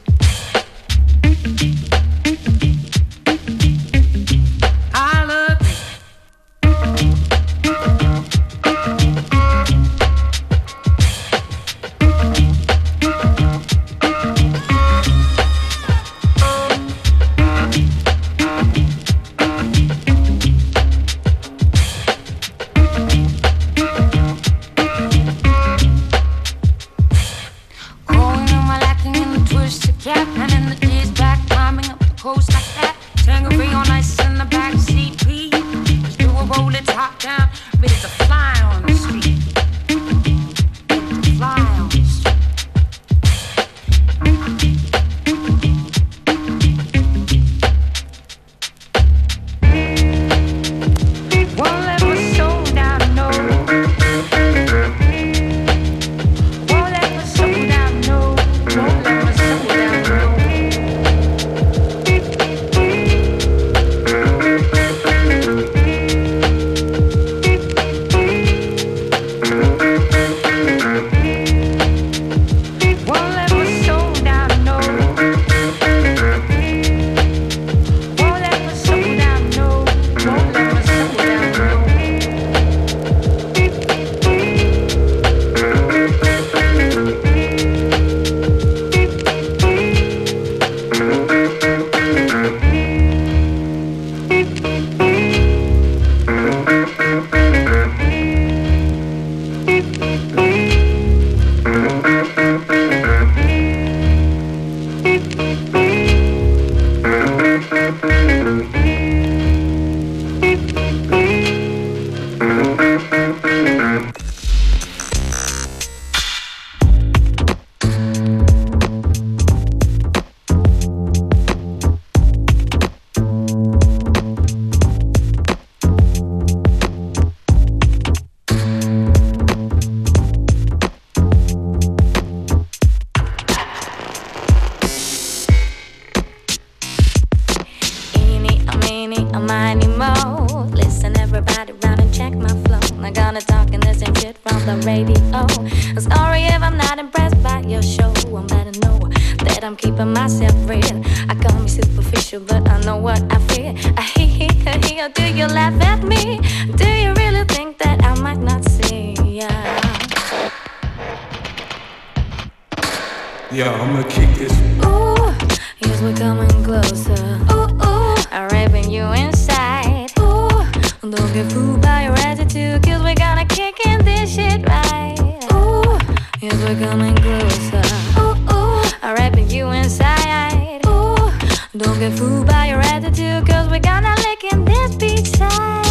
Get 182.10 182.20
fooled 182.20 182.46
by 182.46 182.68
your 182.68 182.82
attitude, 182.82 183.48
cause 183.48 183.68
we're 183.70 183.80
gonna 183.80 184.14
lick 184.18 184.44
in 184.52 184.64
this 184.66 184.96
beach 184.96 185.28
side. 185.38 185.82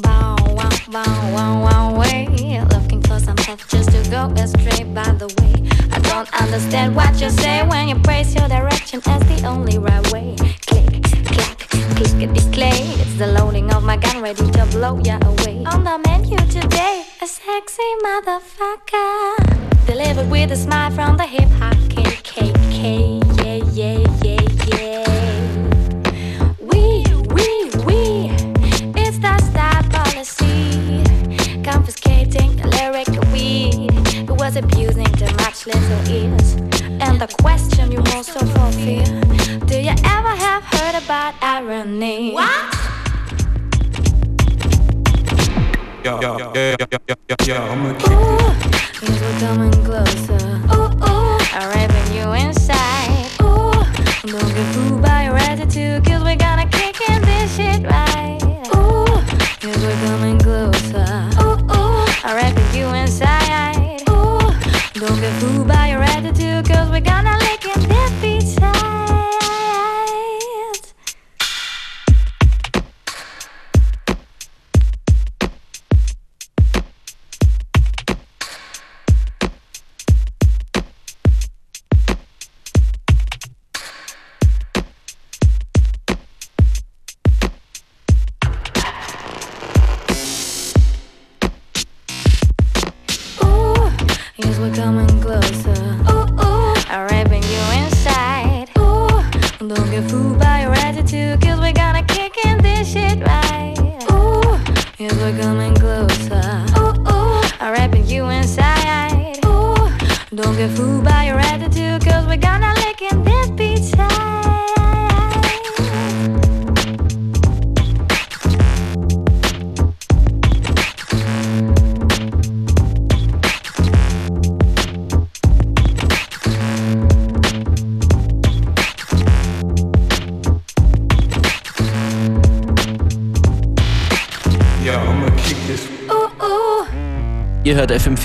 Bow, 0.00 0.36
wow, 0.56 0.70
wow, 0.88 1.32
wow, 1.34 1.64
wow, 1.64 2.00
way. 2.00 2.28
Looking 2.70 3.02
close, 3.02 3.28
I'm 3.28 3.36
tough 3.36 3.68
just 3.68 3.90
to 3.90 4.10
go 4.10 4.32
astray. 4.42 4.84
By 4.84 5.10
the 5.12 5.28
way, 5.38 5.54
I 5.92 5.98
don't 6.00 6.28
understand 6.40 6.96
what 6.96 7.20
you 7.20 7.28
say 7.30 7.66
when 7.66 7.88
you 7.88 7.96
praise 7.96 8.34
your 8.34 8.48
direction 8.48 9.02
as 9.06 9.22
Smile 20.54 20.90
from 20.90 21.16
the 21.16 21.24
hip 21.24 21.48
hop 21.52 21.71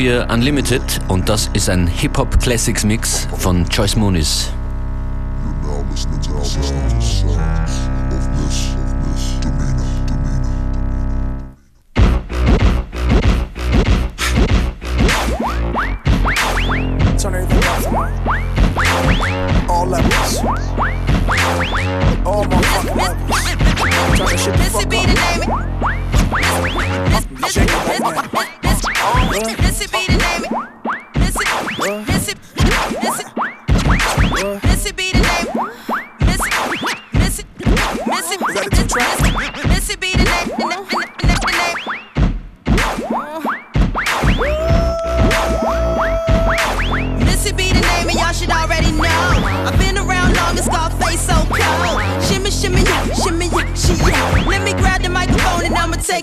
FM4 0.07 0.33
Unlimited 0.33 0.81
und 1.09 1.27
das 1.27 1.49
ist 1.51 1.69
ein 1.69 1.85
Hip-Hop 1.85 2.39
Classics 2.39 2.85
Mix 2.85 3.27
von 3.37 3.65
Joyce 3.65 3.97
Moonis. 3.97 4.53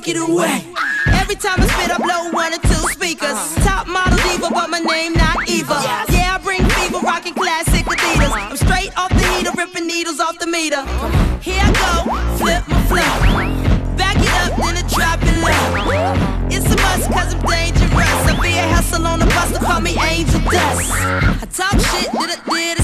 Take 0.04 0.16
it 0.16 0.20
away. 0.20 0.64
Every 1.06 1.34
time 1.34 1.60
I 1.60 1.66
spit, 1.66 1.90
I 1.90 1.98
blow 1.98 2.30
one 2.32 2.52
or 2.52 2.58
two 2.58 2.82
speakers. 2.92 3.38
Top 3.64 3.86
model 3.86 4.18
diva, 4.28 4.48
but 4.50 4.68
my 4.68 4.78
name 4.78 5.14
not 5.14 5.48
Eva. 5.48 5.80
Yeah, 6.10 6.34
I 6.34 6.40
bring 6.42 6.64
fever, 6.64 6.98
rocking 7.00 7.34
classic 7.34 7.84
Adidas. 7.86 8.32
I'm 8.32 8.56
straight 8.56 8.96
off 8.98 9.10
the 9.10 9.24
heater, 9.32 9.52
ripping 9.56 9.86
needles 9.86 10.20
off 10.20 10.38
the 10.38 10.46
meter. 10.46 10.82
Here 11.40 11.62
I 11.62 11.72
go, 11.72 12.36
flip 12.36 12.64
my 12.68 12.80
flow. 12.88 13.96
Back 13.96 14.16
it 14.18 14.34
up, 14.44 14.56
then 14.58 14.76
I 14.76 14.84
drop 14.92 15.20
it 15.22 15.36
low. 15.40 16.48
It's 16.50 16.66
a 16.66 16.76
must, 16.76 17.10
cause 17.10 17.34
I'm 17.34 17.40
dangerous. 17.40 18.28
I 18.28 18.38
be 18.40 18.58
a 18.58 18.68
hustle 18.74 19.06
on 19.06 19.20
the 19.20 19.26
bus, 19.26 19.50
they 19.52 19.58
call 19.58 19.80
me 19.80 19.96
Angel 20.00 20.40
Dust. 20.40 20.90
I 20.92 21.46
talk 21.50 21.80
shit, 21.80 22.12
did 22.12 22.30
it, 22.30 22.44
did 22.44 22.83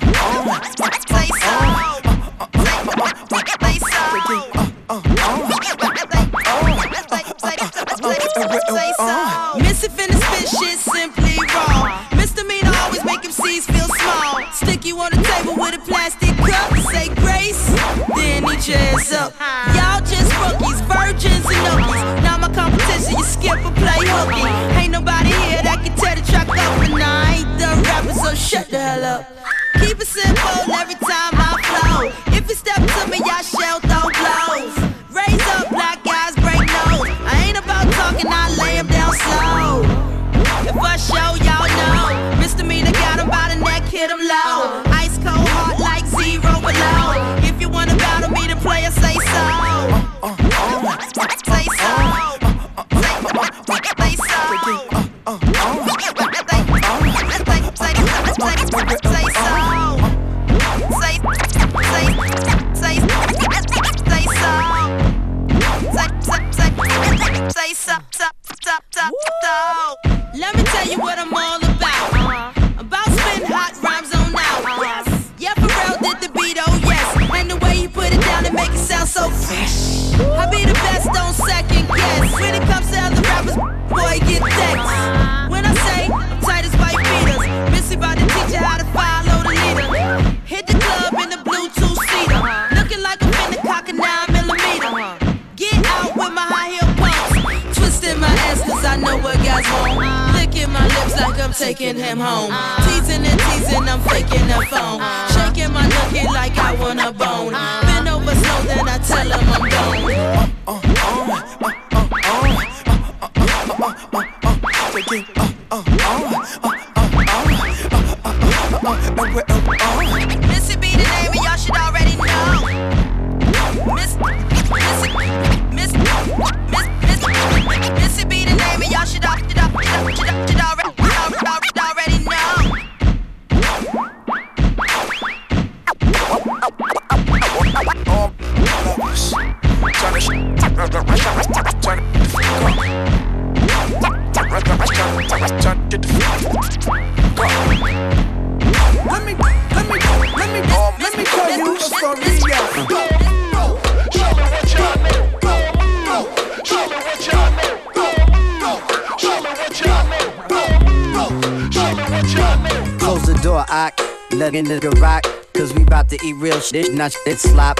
door, 163.51 163.65
I 163.67 163.91
let 164.31 164.55
in 164.55 164.65
the 164.65 164.79
rock. 165.01 165.23
Cause 165.53 165.73
we 165.73 165.83
bout 165.83 166.07
to 166.09 166.17
eat 166.25 166.33
real 166.37 166.59
shit, 166.61 166.93
not 166.93 167.11
shit 167.11 167.37
slop. 167.37 167.77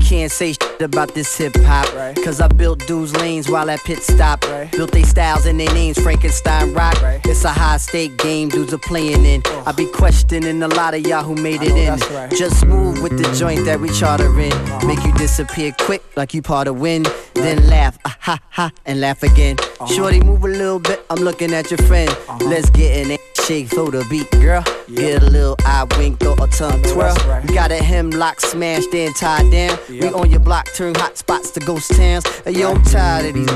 Can't 0.00 0.30
say 0.30 0.52
shit 0.52 0.82
about 0.82 1.14
this 1.14 1.36
hip 1.36 1.54
hop. 1.60 1.86
Cause 2.22 2.40
I 2.40 2.48
built 2.48 2.86
dudes 2.86 3.16
lanes 3.16 3.48
while 3.48 3.68
at 3.70 3.80
pit 3.80 4.02
stop. 4.02 4.42
Built 4.72 4.92
they 4.92 5.02
styles 5.02 5.46
and 5.46 5.58
their 5.58 5.72
names, 5.72 5.98
Frankenstein 5.98 6.74
rock. 6.74 6.96
It's 7.24 7.44
a 7.44 7.50
high 7.50 7.78
stake 7.78 8.18
game, 8.18 8.50
dudes 8.50 8.74
are 8.74 8.78
playing 8.78 9.24
in. 9.24 9.42
I 9.66 9.72
be 9.72 9.86
questioning 9.86 10.62
a 10.62 10.68
lot 10.68 10.94
of 10.94 11.00
y'all 11.06 11.24
who 11.24 11.34
made 11.34 11.62
it 11.62 11.76
in. 11.76 11.98
Just 12.36 12.66
move 12.66 13.02
with 13.02 13.16
the 13.16 13.34
joint 13.34 13.64
that 13.64 13.80
we 13.80 13.88
charter 13.90 14.28
in. 14.38 14.52
Make 14.86 15.02
you 15.04 15.12
disappear 15.14 15.72
quick 15.80 16.02
like 16.16 16.34
you 16.34 16.42
part 16.42 16.68
of 16.68 16.78
wind. 16.78 17.08
Then 17.42 17.66
laugh, 17.68 17.98
ah 18.04 18.16
ha 18.20 18.38
ha, 18.50 18.70
and 18.84 19.00
laugh 19.00 19.22
again. 19.22 19.56
Uh-huh. 19.60 19.86
Shorty, 19.86 20.20
move 20.20 20.44
a 20.44 20.48
little 20.48 20.80
bit, 20.80 21.04
I'm 21.08 21.22
looking 21.22 21.52
at 21.52 21.70
your 21.70 21.78
friend. 21.86 22.10
Uh-huh. 22.10 22.44
Let's 22.44 22.68
get 22.70 22.96
in 22.96 23.10
it. 23.12 23.20
Shake 23.46 23.68
for 23.68 23.90
the 23.90 24.04
beat, 24.10 24.30
girl. 24.32 24.62
Get 24.94 25.22
a 25.22 25.24
little 25.24 25.56
eye 25.64 25.86
wink 25.96 26.22
or 26.24 26.34
a 26.42 26.46
tongue 26.48 26.82
twirl. 26.82 27.16
We 27.46 27.54
got 27.54 27.70
a 27.70 27.82
hemlock 27.82 28.40
smashed 28.40 28.92
and 28.92 29.14
tied 29.16 29.50
down. 29.50 29.78
We 29.88 30.02
on 30.08 30.30
your 30.30 30.40
block, 30.40 30.66
turn 30.74 30.94
hot 30.96 31.16
spots 31.16 31.50
to 31.52 31.60
ghost 31.60 31.90
towns. 31.92 32.26
Hey, 32.44 32.52
yo, 32.52 32.72
I'm 32.72 32.82
tired 32.82 33.26
of 33.26 33.34
these. 33.34 33.46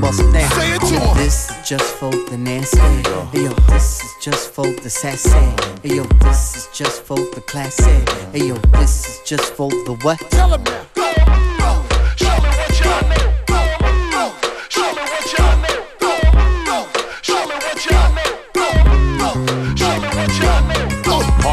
Bust 0.00 0.20
it 0.20 0.32
down. 0.32 0.50
Say 0.50 0.74
it 0.74 0.80
to 0.80 0.96
'em. 0.96 1.16
This 1.16 1.50
is 1.50 1.68
just 1.68 1.94
for 1.94 2.10
the 2.10 2.36
nasty. 2.36 2.78
Yo, 3.38 3.54
this 3.70 4.02
is 4.02 4.12
just 4.20 4.52
for 4.52 4.66
the 4.66 4.90
sassy. 4.90 5.30
Uh-huh. 5.30 5.76
Hey, 5.82 5.96
yo, 5.96 6.02
this 6.20 6.56
is 6.56 6.68
just 6.74 7.02
for 7.02 7.16
the 7.16 7.42
classy. 7.46 8.04
Hey, 8.32 8.48
yo, 8.48 8.56
this 8.78 9.06
is 9.08 9.20
just 9.24 9.54
for 9.54 9.70
the 9.70 9.96
what? 10.02 10.18
Tell 10.30 10.52
him 10.52 10.64
now. 10.64 10.93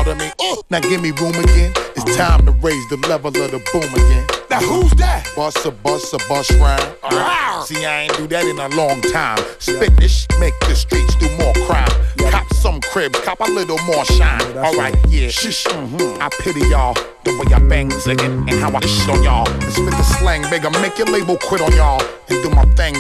Pardon 0.04 0.18
me. 0.18 0.32
Uh. 0.40 0.56
Now 0.72 0.80
give 0.80 1.00
me 1.00 1.12
room 1.12 1.36
again. 1.36 1.74
It's 1.96 2.18
time 2.18 2.44
to 2.48 2.52
raise 2.54 2.90
the 2.90 2.98
level 3.08 3.28
of 3.28 3.52
the 3.52 3.62
boom 3.72 3.86
again. 3.94 4.26
Now 4.50 4.60
who's 4.60 4.90
that? 4.94 5.30
Bust 5.36 5.64
a 5.64 5.70
bust 5.70 6.12
a 6.16 6.20
bust 6.28 6.50
rhyme. 6.58 6.80
Rawr. 7.04 7.64
See, 7.66 7.86
I 7.86 8.02
ain't 8.02 8.18
do 8.18 8.26
that 8.26 8.44
in 8.46 8.58
a 8.58 8.68
long 8.70 9.00
time. 9.14 9.38
Spit 9.60 9.96
this, 9.98 10.26
make 10.40 10.60
the 10.62 10.74
streets 10.74 11.14
do 11.18 11.30
more 11.38 11.54
crime. 11.68 11.88
Cop 12.32 12.52
some 12.54 12.82
cribs, 12.82 13.20
cop 13.20 13.42
a 13.42 13.52
little 13.52 13.78
more 13.86 14.04
shine. 14.06 14.42
Alright, 14.58 14.96
yeah. 15.08 15.30
Shish. 15.30 15.66
Mm-hmm. 15.66 16.20
I 16.20 16.30
pity 16.42 16.62
y'all. 16.70 16.96
The 17.24 17.38
way 17.38 17.54
I 17.54 17.60
bang 17.60 17.92
ziggin' 17.92 18.50
and 18.50 18.60
how 18.60 18.76
I 18.76 18.80
shit 18.80 19.08
on 19.08 19.22
y'all. 19.22 19.48
And 19.48 19.72
spit 19.72 19.92
the 19.92 20.04
slang 20.18 20.50
bigger, 20.50 20.72
make 20.82 20.98
your 20.98 21.08
label 21.14 21.38
quit 21.38 21.62
on 21.62 21.72
y'all. 21.74 22.02
And 22.28 22.42
do 22.42 22.50
my 22.50 22.66
thing 22.74 22.96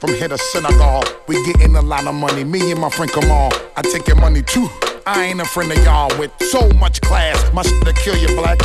from 0.00 0.14
here 0.14 0.26
to 0.26 0.36
Senegal. 0.36 1.04
We 1.28 1.36
getting 1.46 1.76
a 1.76 1.82
lot 1.82 2.08
of 2.08 2.16
money, 2.16 2.42
me 2.42 2.72
and 2.72 2.80
my 2.80 2.90
friend 2.90 3.12
Kamal. 3.12 3.52
I 3.76 3.82
take 3.82 4.08
your 4.08 4.16
money 4.16 4.42
too. 4.42 4.68
I 5.12 5.24
ain't 5.24 5.40
a 5.40 5.44
friend 5.44 5.72
of 5.72 5.84
y'all 5.84 6.08
with 6.20 6.30
so 6.40 6.68
much 6.78 7.00
class. 7.00 7.52
My 7.52 7.62
shit'll 7.62 7.92
kill 7.94 8.16
you 8.16 8.28
black. 8.36 8.60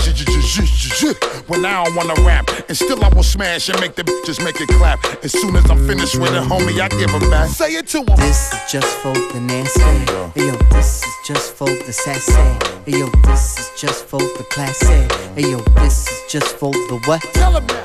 When 1.48 1.66
I 1.66 1.84
don't 1.84 1.96
wanna 1.96 2.14
rap, 2.22 2.52
and 2.68 2.78
still 2.78 3.04
I 3.04 3.10
will 3.10 3.24
smash 3.24 3.68
and 3.68 3.80
make 3.80 3.96
the 3.96 4.04
bitches 4.04 4.44
make 4.44 4.62
it 4.62 4.70
clap. 4.70 5.00
As 5.24 5.32
soon 5.32 5.56
as 5.56 5.68
I'm 5.72 5.88
finished 5.88 6.16
with 6.18 6.36
it, 6.36 6.44
homie, 6.44 6.80
I 6.80 6.88
give 6.90 7.10
it 7.10 7.32
back. 7.32 7.50
Say 7.50 7.72
it 7.74 7.88
to 7.88 8.00
'em. 8.00 8.18
This 8.18 8.54
is 8.54 8.72
just 8.72 8.96
for 9.02 9.14
the 9.14 9.40
nasty. 9.42 9.82
Hey, 10.36 10.46
yo, 10.46 10.56
this 10.70 11.04
is 11.04 11.14
just 11.26 11.56
for 11.56 11.66
the 11.68 11.92
sassy. 11.92 12.34
Hey, 12.86 13.00
yo, 13.00 13.08
this 13.26 13.58
is 13.58 13.82
just 13.82 14.06
for 14.06 14.20
the 14.20 14.46
classy. 14.52 15.08
Hey, 15.34 15.50
yo, 15.50 15.58
this 15.82 16.08
is 16.08 16.32
just 16.32 16.58
for 16.60 16.72
the 16.72 17.02
what? 17.06 17.24
Tell 17.34 17.58
him 17.58 17.66
now. 17.66 17.85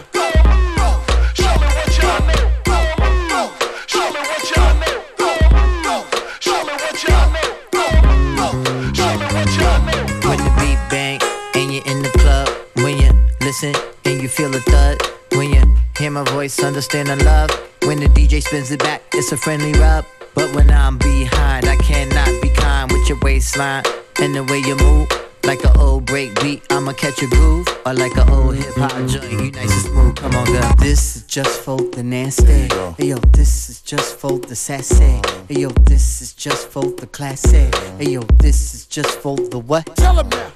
Feel 14.41 14.55
a 14.55 14.61
thud. 14.61 15.03
When 15.33 15.53
you 15.53 15.63
hear 15.99 16.11
my 16.11 16.25
voice, 16.25 16.63
understand 16.63 17.09
the 17.09 17.17
love. 17.25 17.51
When 17.85 18.01
the 18.01 18.07
DJ 18.07 18.43
spins 18.43 18.71
it 18.71 18.79
back, 18.79 19.03
it's 19.13 19.33
a 19.33 19.37
friendly 19.37 19.73
rub. 19.75 20.07
But 20.35 20.55
when 20.55 20.71
I'm 20.71 20.97
behind, 20.97 21.67
I 21.67 21.77
cannot 21.77 22.31
be 22.41 22.49
kind 22.49 22.91
with 22.91 23.07
your 23.07 23.19
waistline 23.21 23.85
and 24.19 24.35
the 24.35 24.45
way 24.45 24.61
you 24.61 24.77
move. 24.77 25.09
Like 25.45 25.63
an 25.65 25.77
old 25.77 26.07
break 26.07 26.41
beat, 26.41 26.63
I'ma 26.71 26.93
catch 26.95 27.21
a 27.23 27.27
groove. 27.27 27.69
Or 27.85 27.93
like 27.93 28.17
an 28.17 28.31
old 28.31 28.55
hip 28.57 28.75
hop 28.77 28.93
joint, 29.11 29.31
you 29.31 29.51
nice 29.51 29.73
and 29.73 29.93
smooth. 29.93 30.17
Come 30.17 30.35
on, 30.35 30.47
girl. 30.47 30.75
This 30.79 31.17
is 31.17 31.23
just 31.25 31.61
for 31.61 31.77
the 31.77 32.03
nasty. 32.03 32.69
Hey, 32.97 33.09
yo, 33.13 33.17
this 33.37 33.69
is 33.69 33.83
just 33.83 34.17
for 34.17 34.39
the 34.39 34.57
sassy. 34.57 35.21
Hey, 35.49 35.61
yo, 35.61 35.69
this 35.91 36.23
is 36.23 36.33
just 36.33 36.69
for 36.69 36.85
the 36.85 37.07
classy. 37.07 37.69
Hey, 37.99 38.13
yo, 38.13 38.23
this 38.39 38.73
is 38.73 38.87
just 38.87 39.19
for 39.19 39.37
the 39.37 39.59
what? 39.59 39.85
Tell 39.97 40.19
him 40.19 40.31
now. 40.31 40.51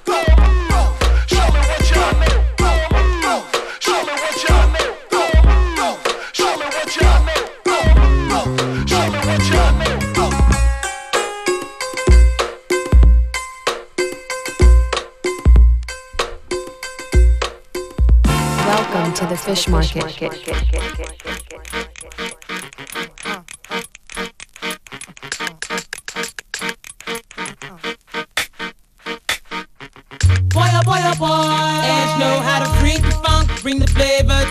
to 19.15 19.25
the 19.27 19.37
fish 19.37 19.69
market. 19.69 21.44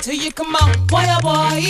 To 0.05 0.15
you, 0.15 0.31
come 0.33 0.55
on. 0.57 0.87
Boy, 0.87 1.05
oh 1.09 1.21
boy. 1.23 1.61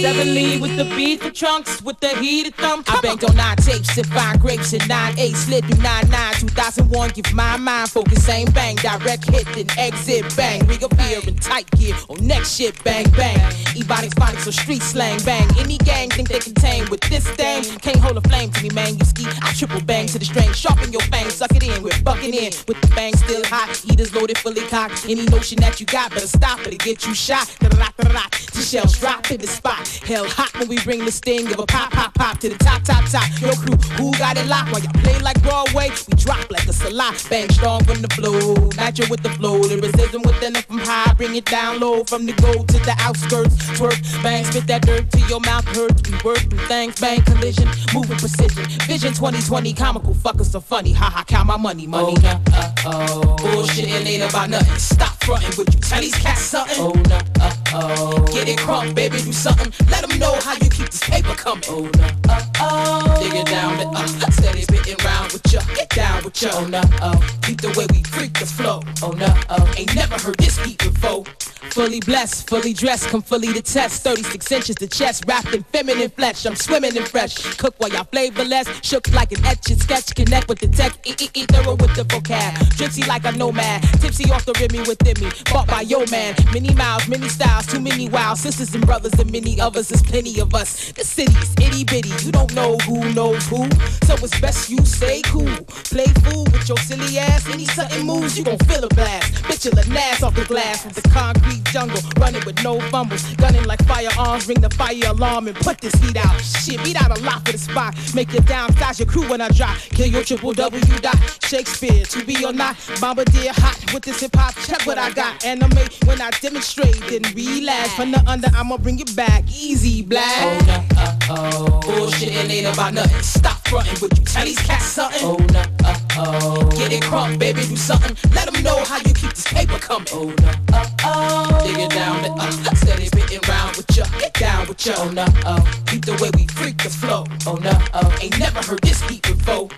Seven 0.00 0.34
lead 0.34 0.62
with 0.62 0.76
the 0.76 0.84
beat, 0.96 1.20
the 1.20 1.30
trunks 1.30 1.82
with 1.82 2.00
the 2.00 2.08
heated 2.16 2.54
thumb. 2.54 2.82
I 2.88 2.98
banked 3.02 3.24
on 3.24 3.36
nine 3.36 3.56
tapes 3.56 3.96
and 3.98 4.06
five 4.06 4.40
grapes 4.40 4.72
and 4.72 4.88
nine 4.88 5.18
eight. 5.18 5.36
Slid 5.36 5.66
through 5.66 5.82
nine 5.82 6.08
nine. 6.08 6.32
2001, 6.34 7.10
give 7.10 7.32
my 7.34 7.58
mind 7.58 7.90
focus, 7.90 8.24
same 8.24 8.50
bang. 8.52 8.76
Direct 8.76 9.28
hit, 9.28 9.46
then 9.54 9.66
exit, 9.78 10.34
bang. 10.34 10.64
Fear 10.66 11.20
and 11.26 11.42
tight 11.42 11.70
gear. 11.72 11.94
On 12.08 12.16
next 12.26 12.56
shit, 12.56 12.82
bang, 12.84 13.04
bang. 13.10 13.38
Phonics, 13.84 14.46
or 14.46 14.52
street 14.52 14.82
slang, 14.82 15.20
bang. 15.24 15.46
Any 15.58 15.76
gang 15.78 16.08
think 16.10 16.28
they 16.28 16.38
can 16.38 16.54
with 16.94 17.10
this 17.10 17.26
thing. 17.30 17.64
Can't 17.80 17.98
hold 17.98 18.16
a 18.16 18.20
flame 18.28 18.50
to 18.50 18.62
me, 18.62 18.70
man. 18.70 18.96
You 18.96 19.04
ski, 19.04 19.26
I 19.42 19.52
triple 19.52 19.80
bang 19.80 20.06
to 20.08 20.18
the 20.18 20.24
string. 20.24 20.52
Sharpen 20.52 20.92
your 20.92 21.02
fang, 21.12 21.28
suck 21.28 21.50
it 21.50 21.62
in. 21.62 21.82
We're 21.82 22.00
bucking 22.02 22.32
in 22.32 22.52
with 22.68 22.80
the 22.80 22.90
bang 22.94 23.16
still 23.16 23.44
hot. 23.46 23.84
Eaters 23.84 24.14
loaded, 24.14 24.38
fully 24.38 24.62
cocked. 24.68 25.04
Any 25.08 25.26
notion 25.26 25.58
that 25.60 25.80
you 25.80 25.86
got, 25.86 26.10
better 26.10 26.26
stop 26.26 26.60
it. 26.60 26.74
It 26.74 26.80
get 26.80 27.06
you 27.06 27.14
shot. 27.14 27.50
Da-da-da-da-da. 27.58 28.26
The 28.54 28.62
shells 28.62 28.98
drop 29.00 29.30
in 29.30 29.40
the 29.40 29.48
spot. 29.48 29.88
Hell 30.06 30.26
hot 30.28 30.52
when 30.58 30.68
we 30.68 30.78
bring 30.84 31.04
the 31.04 31.10
sting. 31.10 31.46
Give 31.46 31.58
a 31.58 31.66
pop, 31.66 31.90
pop, 31.90 32.14
pop 32.14 32.38
to 32.38 32.48
the 32.48 32.58
top, 32.58 32.84
top, 32.84 33.04
top. 33.10 33.26
Your 33.40 33.54
crew, 33.54 33.76
who 33.98 34.12
got 34.18 34.36
it 34.36 34.46
locked? 34.46 34.70
While 34.70 34.82
y'all 34.82 35.02
play 35.02 35.18
like 35.18 35.42
Broadway, 35.42 35.90
we 35.90 36.14
drop 36.14 36.48
like 36.50 36.66
a 36.68 36.72
salat. 36.72 37.26
Bang 37.28 37.48
strong 37.50 37.82
from 37.84 38.02
the 38.02 38.08
flow. 38.14 38.54
Natural 38.76 39.08
with 39.10 39.22
the 39.22 39.30
flow. 39.30 39.58
Lyricism 39.58 40.22
within 40.22 40.54
it 40.54 40.64
from 40.66 40.78
high. 40.78 41.12
Bring 41.14 41.34
it 41.34 41.46
down 41.46 41.80
low 41.80 42.04
from 42.04 42.26
the 42.26 42.34
gold 42.34 42.68
to 42.68 42.78
the 42.78 42.94
outskirts. 43.00 43.56
Twerk, 43.78 43.98
bang, 44.22 44.44
spit 44.44 44.66
that 44.68 44.82
dirt 44.86 45.10
till 45.10 45.28
your 45.28 45.40
mouth 45.40 45.66
hurts. 45.74 46.02
We 46.08 46.14
work 46.22 46.38
through 46.38 46.66
things, 46.68 46.83
bang, 46.90 46.94
bang, 47.00 47.22
collision, 47.24 47.68
moving 47.92 48.16
precision. 48.18 48.64
Vision 48.86 49.12
2020, 49.12 49.72
comical 49.74 50.14
fuckers 50.14 50.50
so 50.50 50.60
funny. 50.60 50.92
Ha 50.92 51.10
ha, 51.10 51.24
count 51.26 51.46
my 51.46 51.56
money, 51.56 51.86
money. 51.86 52.14
Oh, 52.18 52.22
nah, 52.22 52.40
uh 52.58 52.74
oh. 52.84 53.36
Bullshit 53.36 53.88
and 53.88 54.06
ain't 54.06 54.22
about 54.22 54.50
nothing. 54.50 54.78
Stop 54.78 55.22
frontin' 55.24 55.56
with 55.56 55.72
you. 55.74 55.80
Tell 55.80 56.00
these 56.00 56.14
cats 56.14 56.40
something. 56.42 56.76
Oh, 56.78 56.92
nah, 57.08 57.20
uh 57.40 57.54
oh. 57.72 58.26
Get 58.32 58.48
it 58.48 58.58
crunk, 58.58 58.94
baby, 58.94 59.18
do 59.18 59.32
something. 59.32 59.72
Let 59.90 60.08
them 60.08 60.18
know 60.18 60.34
how 60.40 60.54
you 60.54 60.68
keep 60.68 60.90
this 60.90 61.02
paper 61.02 61.34
coming. 61.34 61.64
Oh, 61.68 61.88
nah, 61.96 62.10
uh 62.28 62.42
oh. 62.60 63.22
Dig 63.22 63.34
it 63.34 63.46
down, 63.46 63.78
the, 63.78 63.86
uh, 63.86 64.30
steady 64.30 64.62
spitting 64.62 64.96
round 65.04 65.32
with 65.32 65.52
ya. 65.52 65.60
Get 65.74 65.90
down 65.90 66.24
with 66.24 66.40
ya. 66.42 66.50
Oh, 66.52 66.66
nah, 66.66 66.82
oh. 67.02 67.38
Keep 67.42 67.60
the 67.62 67.72
way 67.78 67.86
we 67.92 68.02
freak 68.04 68.34
the 68.38 68.46
flow. 68.46 68.82
Oh, 69.02 69.10
nah, 69.12 69.34
oh. 69.50 69.74
Ain't 69.76 69.94
never 69.94 70.18
heard 70.18 70.36
this 70.38 70.58
beat 70.64 70.78
before. 70.78 71.24
Fully 71.70 72.00
blessed, 72.00 72.48
fully 72.48 72.72
dressed, 72.72 73.08
come 73.08 73.22
fully 73.22 73.52
to 73.52 73.62
test. 73.62 74.04
36 74.04 74.52
inches 74.52 74.76
to 74.76 74.86
chest, 74.86 75.24
wrapped 75.26 75.52
in 75.54 75.62
feminine 75.64 76.10
flesh. 76.10 76.46
I'm 76.46 76.54
swimming 76.54 76.96
in 76.96 77.04
fresh. 77.04 77.34
Cook 77.56 77.74
while 77.78 77.90
y'all 77.90 78.04
flavorless. 78.04 78.68
Shook 78.82 79.12
like 79.12 79.32
an 79.32 79.44
etch 79.44 79.70
and 79.70 79.80
sketch. 79.80 80.14
Connect 80.14 80.48
with 80.48 80.60
the 80.60 80.68
tech. 80.68 80.92
E 81.06 81.14
e 81.20 81.28
e 81.34 81.46
thorough 81.46 81.76
with 81.76 81.94
the 81.96 82.04
vocab. 82.04 82.52
Gypsy 82.76 83.06
like 83.08 83.24
a 83.24 83.32
nomad. 83.32 83.82
Tipsy 84.00 84.30
off 84.30 84.44
the 84.44 84.52
rimmy 84.54 84.86
within 84.86 85.24
me. 85.24 85.32
Bought 85.52 85.66
by 85.66 85.80
yo 85.82 86.04
man. 86.10 86.34
Many 86.52 86.74
miles, 86.74 87.08
many 87.08 87.28
styles, 87.28 87.66
too 87.66 87.80
many 87.80 88.08
wild 88.08 88.38
sisters 88.38 88.74
and 88.74 88.84
brothers 88.86 89.14
and 89.14 89.30
many 89.32 89.60
others. 89.60 89.88
There's 89.88 90.02
plenty 90.02 90.40
of 90.40 90.54
us. 90.54 90.92
The 90.92 91.04
city's 91.04 91.54
itty 91.60 91.84
bitty. 91.84 92.10
You 92.24 92.32
don't 92.32 92.54
know 92.54 92.76
who 92.86 93.12
knows 93.12 93.46
who. 93.48 93.68
So 94.06 94.14
it's 94.14 94.40
best 94.40 94.70
you 94.70 94.84
stay 94.84 95.22
cool. 95.22 95.56
Play 95.90 96.06
fool 96.24 96.44
with 96.44 96.68
your 96.68 96.78
silly 96.78 97.18
ass. 97.18 97.48
Any 97.48 97.66
sudden 97.66 98.06
moves, 98.06 98.38
you 98.38 98.44
gon' 98.44 98.58
feel 98.58 98.84
a 98.84 98.88
blast. 98.88 99.34
Bitch, 99.44 99.64
you'll 99.64 99.98
ass 99.98 100.22
off 100.22 100.34
the 100.34 100.44
glass 100.44 100.84
with 100.84 100.94
the 100.94 101.08
concrete 101.10 101.53
jungle, 101.72 102.00
running 102.18 102.42
with 102.44 102.62
no 102.62 102.80
fumbles, 102.90 103.22
gunning 103.36 103.64
like 103.64 103.82
firearms, 103.84 104.46
ring 104.48 104.60
the 104.60 104.70
fire 104.70 104.98
alarm 105.08 105.48
and 105.48 105.56
put 105.56 105.78
this 105.78 105.94
heat 105.94 106.16
out. 106.16 106.40
Shit, 106.40 106.82
beat 106.84 107.00
out 107.00 107.16
a 107.16 107.20
lot 107.22 107.44
for 107.46 107.52
the 107.52 107.58
spot, 107.58 107.94
make 108.14 108.32
you 108.32 108.40
downsize 108.40 108.98
your 108.98 109.08
crew 109.08 109.28
when 109.28 109.40
I 109.40 109.48
drop. 109.48 109.76
Kill 109.90 110.06
your 110.06 110.22
triple 110.22 110.52
W 110.52 110.98
dot 111.00 111.16
Shakespeare, 111.44 112.04
to 112.04 112.24
be 112.24 112.44
or 112.44 112.52
not, 112.52 112.76
bombardier 113.00 113.52
hot 113.54 113.92
with 113.92 114.04
this 114.04 114.20
hip 114.20 114.34
hop. 114.34 114.54
Check 114.66 114.86
what 114.86 114.98
I 114.98 115.10
got, 115.12 115.44
anime 115.44 115.70
when 116.06 116.20
I 116.20 116.30
demonstrate, 116.40 117.00
then 117.08 117.22
relax 117.34 117.94
from 117.94 118.10
the 118.10 118.22
under. 118.26 118.48
I'ma 118.54 118.78
bring 118.78 119.00
it 119.00 119.14
back, 119.16 119.44
easy 119.48 120.02
black. 120.02 120.24
Oh 120.40 120.64
no, 120.66 120.84
uh 120.98 121.18
oh, 121.30 121.80
bullshit 121.80 122.32
and 122.32 122.50
ain't 122.50 122.72
about 122.74 122.94
nothing. 122.94 123.22
Stop 123.22 123.66
fronting 123.68 123.98
with 124.00 124.18
you, 124.18 124.24
tell 124.24 124.44
these 124.44 124.58
cats 124.60 124.86
something. 124.86 125.20
Oh 125.22 125.36
no, 125.52 125.62
uh 125.84 125.98
oh, 126.18 126.70
get 126.76 126.92
it 126.92 127.02
crunk, 127.02 127.38
baby, 127.38 127.60
do 127.62 127.76
something. 127.76 128.16
Let 128.32 128.52
them 128.52 128.62
know 128.62 128.84
how 128.84 128.98
you 128.98 129.14
keep 129.14 129.30
this 129.30 129.46
paper 129.46 129.78
coming. 129.78 130.08
Oh 130.12 130.34
no, 130.40 130.52
uh 130.72 130.86
oh. 131.04 131.62
Dig 131.66 131.78
it 131.78 131.90
down, 131.90 132.22
the, 132.22 132.30
uh, 132.32 132.74
steady 132.74 133.06
spitting 133.06 133.40
round 133.48 133.76
with 133.76 133.96
ya. 133.96 134.04
Get 134.18 134.34
down 134.34 134.68
with 134.68 134.84
ya, 134.86 134.94
oh 134.98 135.10
no, 135.10 135.26
oh. 135.46 135.82
Keep 135.86 136.04
the 136.06 136.12
way 136.22 136.30
we 136.36 136.46
freak 136.48 136.82
the 136.82 136.90
flow, 136.90 137.24
oh 137.46 137.56
no, 137.56 137.72
oh. 137.94 138.18
Ain't 138.20 138.38
never 138.38 138.62
heard 138.62 138.80
this 138.82 139.06
beat 139.08 139.22
before. 139.22 139.68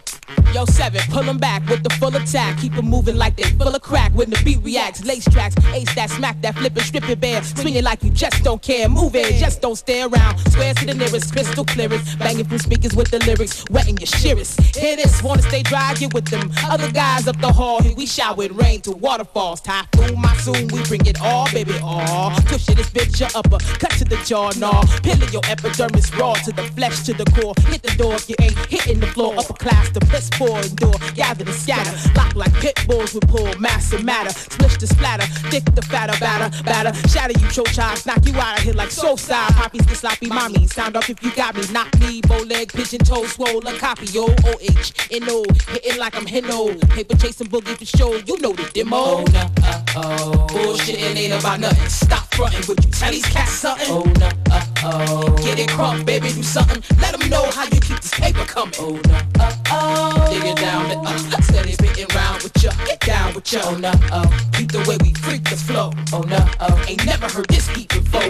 Yo, 0.52 0.64
seven, 0.64 1.00
pull 1.10 1.22
them 1.22 1.38
back 1.38 1.66
with 1.68 1.82
the 1.82 1.90
full 2.00 2.14
attack. 2.16 2.58
Keep 2.58 2.76
'em 2.78 2.86
moving 2.86 3.16
like 3.16 3.36
they 3.36 3.44
full 3.58 3.74
of 3.74 3.82
crack. 3.82 4.12
When 4.14 4.30
the 4.30 4.40
beat 4.42 4.62
reacts, 4.62 5.04
lace 5.04 5.24
tracks, 5.24 5.54
ace 5.74 5.94
that 5.94 6.10
smack 6.10 6.40
that 6.42 6.56
flip 6.56 6.74
and 6.76 6.86
strip 6.86 7.08
it 7.08 7.20
bare. 7.20 7.42
Swing 7.42 7.74
it 7.74 7.84
like 7.84 8.02
you 8.02 8.10
just 8.10 8.42
don't 8.42 8.62
care. 8.62 8.88
Move 8.88 9.14
it, 9.14 9.38
just 9.38 9.60
don't 9.60 9.76
stare 9.76 10.06
around. 10.08 10.38
Swear 10.50 10.72
to 10.74 10.86
the 10.86 10.94
nearest 10.94 11.32
crystal 11.32 11.64
clearance. 11.64 12.14
Banging 12.16 12.44
from 12.44 12.58
speakers 12.58 12.94
with 12.94 13.10
the 13.10 13.18
lyrics, 13.26 13.64
wetting 13.70 13.98
your 13.98 14.06
shearers. 14.06 14.56
Hear 14.74 14.96
this, 14.96 15.22
wanna 15.22 15.42
stay 15.42 15.62
dry, 15.62 15.94
get 15.94 16.14
with 16.14 16.26
them. 16.26 16.50
Other 16.64 16.90
guys 16.90 17.28
up 17.28 17.40
the 17.40 17.52
hall, 17.52 17.82
here 17.82 17.94
we 17.94 18.06
shower 18.06 18.34
with 18.34 18.52
rain 18.52 18.80
to 18.82 18.92
waterfalls. 18.92 19.60
Typhoon, 19.60 20.18
monsoon, 20.20 20.68
we 20.68 20.82
bring 20.84 21.04
it 21.06 21.20
all, 21.20 21.48
baby, 21.52 21.74
all. 21.82 22.30
Push 22.46 22.68
it, 22.70 22.76
this 22.76 22.90
bitch, 22.90 23.20
your 23.20 23.30
upper, 23.34 23.58
cut 23.78 23.92
to 23.92 24.04
the 24.04 24.16
jaw, 24.24 24.50
nah. 24.56 24.82
Pillar 25.02 25.28
your 25.30 25.42
epidermis 25.48 26.14
raw 26.16 26.34
to 26.34 26.52
the 26.52 26.64
flesh, 26.76 27.02
to 27.02 27.12
the 27.12 27.24
core. 27.32 27.54
Hit 27.68 27.82
the 27.82 27.94
door 27.96 28.14
if 28.14 28.28
you 28.28 28.36
ain't 28.40 28.56
hitting 28.66 29.00
the 29.00 29.06
floor. 29.08 29.34
Upper 29.38 29.54
class, 29.54 29.90
the 29.90 30.00
piss 30.16 30.30
poor 30.32 30.60
endure. 30.60 30.98
Gather 31.14 31.44
the 31.44 31.52
scatter, 31.52 31.92
lock 32.14 32.34
like 32.34 32.52
pit 32.54 32.78
bulls 32.86 33.14
with 33.14 33.28
pull. 33.28 33.52
Massive 33.58 34.04
matter, 34.04 34.30
splish 34.30 34.76
the 34.78 34.86
splatter, 34.86 35.26
thick 35.50 35.64
the 35.74 35.82
fatter, 35.82 36.18
batter, 36.18 36.50
batter. 36.64 36.92
Shatter 37.08 37.38
you, 37.38 37.48
choke 37.50 37.68
chops, 37.68 38.06
knock 38.06 38.24
you 38.26 38.34
out 38.38 38.58
of 38.58 38.64
here 38.64 38.74
like 38.74 38.90
soul 38.90 39.16
style. 39.16 39.48
Poppies 39.50 39.86
get 39.86 39.96
sloppy, 39.96 40.28
mommy. 40.28 40.66
Sound 40.66 40.96
off 40.96 41.08
if 41.10 41.22
you 41.22 41.34
got 41.34 41.54
me. 41.56 41.62
Knock 41.72 41.88
me, 42.00 42.20
bow 42.22 42.42
leg, 42.42 42.72
pigeon 42.72 43.00
toe, 43.00 43.26
swole, 43.26 43.66
a 43.66 43.78
copy. 43.78 44.06
Yo, 44.06 44.24
O 44.24 44.54
H, 44.60 44.92
N 45.10 45.22
O, 45.28 45.44
hitting 45.68 45.98
like 45.98 46.16
I'm 46.16 46.26
Hino. 46.26 46.80
Paper 46.90 47.16
chasing 47.16 47.48
boogie 47.48 47.76
for 47.76 47.84
show, 47.84 48.14
you 48.14 48.38
know 48.40 48.52
the 48.52 48.68
demo. 48.72 48.96
Oh, 48.96 49.24
nah, 49.32 49.48
uh 49.62 49.82
oh. 49.96 50.46
Bullshit 50.48 50.98
and 50.98 51.18
ain't 51.18 51.32
about 51.32 51.60
nothing. 51.60 51.88
Stop 51.88 52.25
fronting, 52.36 52.62
would 52.68 52.84
you 52.84 52.90
tell 52.90 53.10
these 53.10 53.24
cats 53.24 53.52
something? 53.52 53.88
Oh, 53.88 54.04
nah, 54.20 54.30
uh 54.52 54.64
oh. 54.84 55.36
Get 55.42 55.58
it 55.58 55.68
crunk, 55.68 56.04
baby, 56.04 56.28
do 56.28 56.42
something. 56.42 56.82
Let 57.00 57.18
them 57.18 57.28
know 57.30 57.50
how 57.50 57.64
you 57.64 57.80
keep 57.80 58.00
this 58.00 58.12
paper 58.12 58.44
coming. 58.44 58.74
Oh, 58.78 59.00
nah, 59.08 59.22
uh 59.40 59.56
oh. 59.70 60.28
Dig 60.30 60.44
it 60.44 60.56
down, 60.56 60.88
the, 60.88 60.98
uh, 60.98 61.40
steady 61.40 61.72
spitting 61.72 62.06
round 62.14 62.42
with 62.42 62.62
ya. 62.62 62.72
Get 62.84 63.00
down 63.00 63.34
with 63.34 63.50
ya. 63.52 63.60
Oh, 63.64 63.76
nah, 63.76 63.94
uh. 64.12 64.28
Keep 64.52 64.72
the 64.72 64.84
way 64.86 64.98
we 65.02 65.14
freak 65.14 65.44
the 65.44 65.56
flow. 65.56 65.92
Oh, 66.12 66.20
nah, 66.20 66.48
uh. 66.60 66.84
Ain't 66.86 67.04
never 67.06 67.26
heard 67.28 67.48
this 67.48 67.72
beat 67.74 67.88
before. 67.88 68.20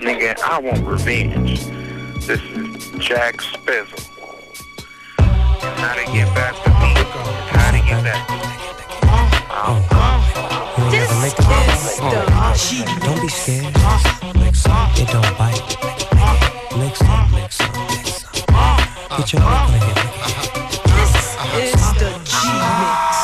Nigga, 0.00 0.40
I 0.40 0.58
want 0.58 0.86
revenge. 0.86 1.60
This 2.26 2.40
is 2.40 2.88
Jack 2.98 3.36
Spizzle. 3.36 4.02
How 5.18 5.94
to 5.94 6.04
get 6.12 6.34
back 6.34 6.54
to 6.64 6.70
me? 6.80 6.94
How 7.52 7.70
to 7.70 7.78
get 7.86 8.02
back 8.02 8.26
to 8.28 8.32
me? 8.32 8.40
This 8.66 10.50
is 10.50 10.55
the 10.90 11.06
Don't 13.04 13.20
be 13.20 13.28
scared. 13.28 13.74
It 14.98 15.08
don't 15.08 15.38
bite. 15.38 15.60
Lick 16.76 16.96
some, 16.96 17.32
lick 17.32 17.52
some, 17.52 17.72
lick 17.88 18.06
some. 18.06 18.36
Get 19.16 19.32
your 19.32 19.42
lick. 19.42 19.86
This 20.94 21.74
is 21.74 21.82
the 22.00 22.10
G 22.24 22.36
mix. 22.80 23.14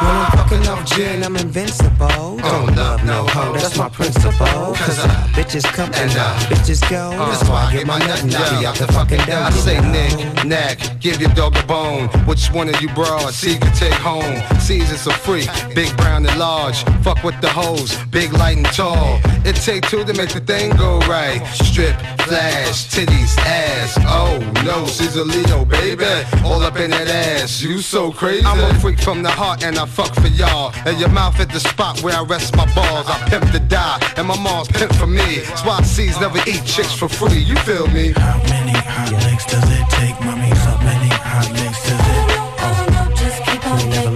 When 0.00 0.14
I'm 0.14 0.30
fucking 0.32 0.68
off 0.68 0.84
gin, 0.86 1.24
I'm 1.24 1.36
invincible. 1.36 2.36
Don't 2.36 2.67
love 3.06 3.26
no 3.26 3.26
hoe, 3.32 3.52
that's 3.52 3.76
my 3.76 3.88
principle. 3.88 4.32
Cause 4.74 4.98
uh, 4.98 5.08
bitches 5.32 5.64
come 5.64 5.90
and 5.94 6.10
uh, 6.16 6.38
bitches 6.48 6.80
go. 6.90 7.10
That's 7.10 7.48
why 7.48 7.64
I 7.66 7.72
get 7.72 7.86
my 7.86 7.98
nut 7.98 8.22
and 8.22 8.34
I 8.34 8.60
be 8.60 8.66
out 8.66 8.76
the 8.76 8.86
fucking 8.92 9.18
dough. 9.26 9.46
I 9.46 9.50
say 9.50 9.80
Nick, 9.90 10.44
Knack, 10.44 11.00
give 11.00 11.20
your 11.20 11.30
dog 11.30 11.56
a 11.56 11.66
bone. 11.66 12.08
Which 12.26 12.48
one 12.48 12.68
of 12.68 12.80
you 12.80 12.88
broad, 12.90 13.32
see 13.32 13.54
you 13.54 13.58
can 13.58 13.74
take 13.74 13.94
home. 13.94 14.42
Caesar's 14.60 15.06
a 15.06 15.12
freak, 15.12 15.48
big 15.74 15.94
brown 15.96 16.26
and 16.26 16.38
large. 16.38 16.82
Fuck 17.02 17.22
with 17.22 17.40
the 17.40 17.48
hoes, 17.48 17.96
big 18.06 18.32
light 18.32 18.56
and 18.56 18.66
tall. 18.66 19.20
It 19.44 19.56
take 19.56 19.88
two 19.88 20.04
to 20.04 20.14
make 20.14 20.30
the 20.30 20.40
thing 20.40 20.76
go 20.76 20.98
right. 21.00 21.44
Strip, 21.54 21.96
flash, 22.22 22.88
titties, 22.88 23.36
ass. 23.38 23.98
Oh 24.02 24.38
no, 24.64 24.86
she's 24.86 25.16
a 25.16 25.24
Leo, 25.24 25.64
baby. 25.64 26.04
All 26.44 26.62
up 26.62 26.76
in 26.76 26.90
that 26.90 27.08
ass, 27.08 27.62
you 27.62 27.78
so 27.78 28.12
crazy. 28.12 28.44
I'm 28.44 28.58
a 28.58 28.78
freak 28.80 29.00
from 29.00 29.22
the 29.22 29.30
heart 29.30 29.62
and 29.64 29.78
I 29.78 29.86
fuck 29.86 30.14
for 30.14 30.28
y'all. 30.28 30.72
And 30.86 30.98
your 30.98 31.08
mouth 31.08 31.38
at 31.40 31.50
the 31.50 31.60
spot 31.60 32.02
where 32.02 32.14
I 32.14 32.22
rest 32.22 32.56
my 32.56 32.66
laws, 32.90 33.08
I 33.08 33.16
pimp 33.28 33.50
to 33.52 33.60
die, 33.60 33.98
and 34.16 34.26
my 34.28 34.38
mom's 34.38 34.68
pimp 34.68 34.94
for 34.94 35.06
me. 35.06 35.44
Swap 35.60 35.84
C's 35.84 36.18
never 36.20 36.38
eat 36.46 36.64
chicks 36.64 36.92
for 36.92 37.08
free, 37.08 37.38
you 37.38 37.56
feel 37.68 37.86
me? 37.88 38.12
How 38.12 38.38
many 38.50 38.72
hot 38.72 39.12
licks 39.24 39.46
does 39.46 39.64
it 39.78 39.86
take, 39.98 40.18
mommy? 40.24 40.50
How 40.64 40.76
many 40.82 41.08
hot 41.08 41.50
licks 41.58 41.82
does 41.88 42.00
it 42.14 42.24
Oh, 42.64 42.86
no, 42.94 43.02
just 43.14 43.38
keep 43.44 43.62
on 43.66 43.78
we 43.78 43.86
never 43.88 44.10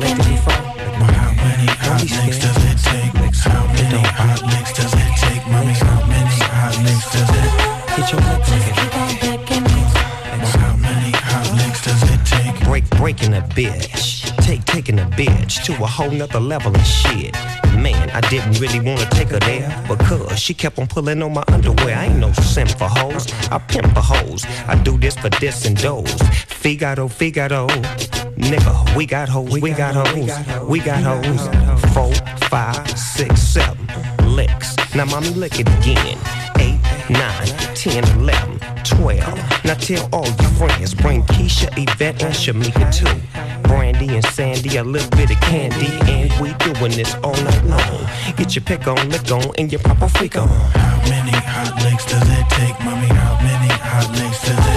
how 1.03 1.33
many 1.45 1.68
hot 1.85 2.01
links 2.16 2.39
does 2.39 2.59
it 2.70 2.79
take? 2.89 3.12
How 3.43 3.66
many 3.66 4.03
hot 4.20 4.43
links 4.53 4.73
does 4.73 4.93
it 4.93 5.12
take, 5.23 5.45
mommy? 5.53 5.75
How 5.75 6.01
many 6.07 6.39
hot 6.59 6.77
links 6.87 7.09
does 7.12 7.31
it 7.43 7.51
Get 7.97 8.07
your 8.12 8.20
How 10.61 10.77
many 10.77 11.12
hot 11.12 11.47
links 11.59 11.81
does 11.85 12.03
it 12.03 12.20
take? 12.25 12.57
Break, 12.64 12.89
breaking 12.91 13.35
a 13.35 13.43
bitch. 13.43 14.35
Take, 14.39 14.64
taking 14.64 14.99
a 15.01 15.05
bitch 15.05 15.64
to 15.64 15.73
a 15.83 15.87
whole 15.87 16.11
nother 16.11 16.41
level 16.41 16.75
of 16.75 16.87
shit 16.87 17.37
Man, 17.83 18.11
I 18.11 18.20
didn't 18.20 18.61
really 18.61 18.78
wanna 18.78 19.07
take 19.11 19.30
her 19.30 19.41
there 19.41 19.85
because 19.89 20.39
she 20.39 20.55
kept 20.55 20.78
on 20.78 20.87
pulling 20.87 21.20
on 21.20 21.35
my 21.35 21.43
underwear. 21.49 21.99
I 21.99 22.05
ain't 22.05 22.20
no 22.20 22.33
simp 22.33 22.70
for 22.70 22.85
hoes, 22.89 23.26
I 23.51 23.59
pimp 23.59 23.93
for 23.93 24.01
hoes. 24.01 24.45
I 24.68 24.80
do 24.80 24.97
this 24.97 25.16
for 25.16 25.30
this 25.30 25.66
and 25.66 25.76
those. 25.78 26.14
Figaro, 26.47 27.09
Figaro. 27.09 27.66
Nigga, 28.37 28.97
we 28.97 29.05
got 29.05 29.28
hoes, 29.28 29.61
we 29.61 29.72
got 29.72 29.95
hoes, 29.95 30.30
we 30.68 30.78
got 30.78 31.03
hoes. 31.03 31.49
Four, 31.93 32.14
five, 32.49 32.89
six, 32.97 33.43
seven 33.43 33.89
licks. 34.26 34.76
Now, 34.95 35.07
mommy, 35.07 35.30
lick 35.30 35.59
it 35.59 35.68
again. 35.80 36.52
Eight, 37.13 37.19
nine, 37.19 37.75
ten, 37.75 38.05
eleven, 38.19 38.59
twelve. 38.85 39.65
Now 39.65 39.75
tell 39.75 40.09
all 40.13 40.27
your 40.27 40.51
friends, 40.57 40.95
bring 40.95 41.23
Keisha, 41.25 41.69
Yvette, 41.77 42.23
and 42.23 42.35
Shamika 42.35 42.91
too. 42.93 43.69
Brandy 43.69 44.15
and 44.15 44.25
Sandy, 44.27 44.77
a 44.77 44.85
little 44.85 45.11
bit 45.11 45.31
of 45.31 45.41
candy, 45.43 45.93
and 46.11 46.33
we 46.41 46.55
doing 46.55 46.93
this 46.93 47.15
all 47.17 47.35
night 47.35 47.65
long. 47.65 48.09
Get 48.37 48.55
your 48.55 48.65
pick 48.65 48.87
on, 48.87 49.11
lick 49.11 49.31
on, 49.31 49.53
and 49.59 49.71
your 49.71 49.81
proper 49.81 50.09
freak 50.09 50.37
on. 50.39 50.49
How 50.49 51.09
many 51.11 51.33
hot 51.33 51.83
licks 51.85 52.07
does 52.07 52.29
it 52.29 52.49
take, 52.51 52.79
mommy? 52.85 53.09
How 53.09 53.37
many 53.43 53.69
hot 53.69 54.11
licks 54.13 54.43
does 54.43 54.67
it? 54.67 54.72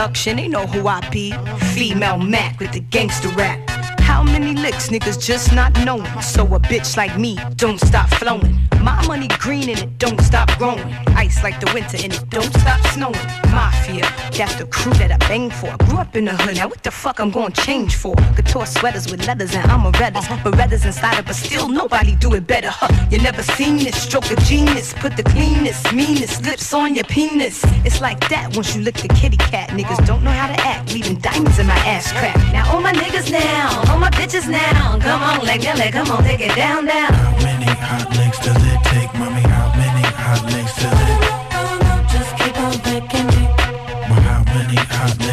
Introduction, 0.00 0.36
they 0.36 0.48
know 0.48 0.66
who 0.66 0.88
I 0.88 1.06
be. 1.10 1.34
Female 1.74 2.16
Mac 2.16 2.58
with 2.58 2.72
the 2.72 2.80
gangster 2.80 3.28
rap. 3.36 3.58
How 4.00 4.22
many 4.22 4.54
licks 4.54 4.88
niggas 4.88 5.22
just 5.22 5.52
not 5.52 5.72
knowing? 5.84 6.06
So 6.22 6.42
a 6.54 6.58
bitch 6.58 6.96
like 6.96 7.18
me 7.18 7.38
don't 7.56 7.78
stop 7.78 8.08
flowing. 8.14 8.56
My 8.80 9.06
money 9.06 9.28
green 9.28 9.68
and 9.68 9.78
it 9.78 9.98
don't 9.98 10.20
stop 10.22 10.48
growing. 10.56 10.88
Ice 11.20 11.42
like 11.42 11.60
the 11.60 11.70
winter 11.74 11.98
and 12.02 12.14
it 12.14 12.30
don't 12.30 12.50
stop 12.60 12.80
snowing. 12.94 13.26
Mafia, 13.52 14.08
that's 14.32 14.54
the 14.54 14.64
crew 14.64 14.94
that 14.94 15.12
I 15.12 15.18
bang 15.28 15.50
for. 15.50 15.76
Grew 15.84 15.98
up 15.98 16.16
in 16.16 16.24
the 16.24 16.32
hood, 16.32 16.56
now 16.56 16.66
what 16.66 16.82
the 16.82 16.90
fuck 16.90 17.20
I'm 17.20 17.30
gonna 17.30 17.52
change 17.52 17.94
for? 17.96 18.14
Couture 18.36 18.64
sweaters 18.64 19.10
with 19.10 19.26
leathers 19.26 19.54
and 19.54 19.70
I'm 19.70 19.84
a 19.84 19.92
redders. 19.92 20.26
But 20.42 20.54
redders 20.54 20.86
inside 20.86 21.18
it, 21.18 21.26
but 21.26 21.36
still 21.36 21.68
nobody 21.68 22.16
do 22.16 22.32
it 22.32 22.46
better. 22.46 22.70
Huh? 22.70 22.88
You 23.10 23.18
never 23.18 23.42
seen 23.42 23.76
this 23.76 24.02
stroke 24.02 24.30
of 24.30 24.38
genius. 24.44 24.94
Put 24.94 25.14
the 25.18 25.22
cleanest, 25.22 25.92
meanest 25.92 26.42
lips 26.42 26.72
on 26.72 26.94
your 26.94 27.04
penis. 27.04 27.60
It's 27.84 28.00
like 28.00 28.18
that 28.30 28.56
once 28.56 28.74
you 28.74 28.80
lick 28.80 28.94
the 28.94 29.08
kitty 29.08 29.36
cat. 29.36 29.68
Niggas 29.70 30.06
don't 30.06 30.24
know 30.24 30.30
how 30.30 30.46
to 30.46 30.58
act, 30.62 30.94
leaving 30.94 31.16
diamonds 31.16 31.58
in 31.58 31.66
my 31.66 31.80
ass 31.84 32.12
crack. 32.12 32.36
Now 32.50 32.72
all 32.72 32.80
my 32.80 32.94
niggas 32.94 33.30
now, 33.30 33.92
all 33.92 33.98
my 33.98 34.10
bitches 34.12 34.48
now. 34.48 34.98
Come 35.00 35.22
on, 35.22 35.44
leg 35.44 35.60
that 35.60 35.76
leg, 35.76 35.92
come 35.92 36.10
on, 36.10 36.24
take 36.24 36.40
it 36.40 36.56
down, 36.56 36.86
down. 36.86 37.12
How 37.12 37.44
many 37.44 37.72
hot 37.76 38.08
licks 38.16 38.38
does 38.38 38.56
it 38.72 38.79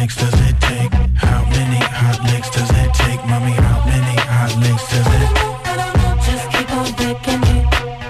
licks 0.08 0.16
does 0.16 0.40
it 0.48 0.60
take? 0.60 0.92
How 1.16 1.44
many 1.50 1.80
hot 1.84 2.18
licks 2.32 2.48
does 2.48 2.70
it 2.70 2.94
take, 2.94 3.20
mommy? 3.26 3.52
How 3.52 3.84
many 3.84 4.16
hot 4.16 4.56
licks 4.56 4.88
does 4.88 5.06
it? 5.20 5.28
Just 6.24 6.48
keep 6.50 6.70
on 6.72 7.40
me. 7.44 7.56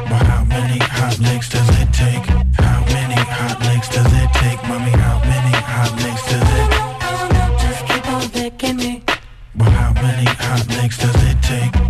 But 0.09 0.23
how 0.31 0.45
many 0.45 0.79
hot 0.79 1.19
licks 1.19 1.49
does 1.49 1.69
it 1.81 1.93
take? 1.93 2.25
How 2.55 2.85
many 2.95 3.21
hot 3.39 3.59
licks 3.67 3.89
does 3.89 4.13
it 4.13 4.31
take, 4.35 4.63
mommy? 4.69 4.93
How 4.93 5.19
many 5.27 5.57
hot 5.73 5.93
licks 6.03 6.23
does 6.31 6.49
it? 6.61 6.69
Just 7.63 7.81
keep 7.89 8.07
on 8.13 8.77
me. 8.77 9.03
But 9.57 9.69
how 9.69 9.93
many 9.95 10.25
hot 10.25 10.69
licks 10.69 10.99
does 10.99 11.23
it 11.25 11.43
take? 11.43 11.88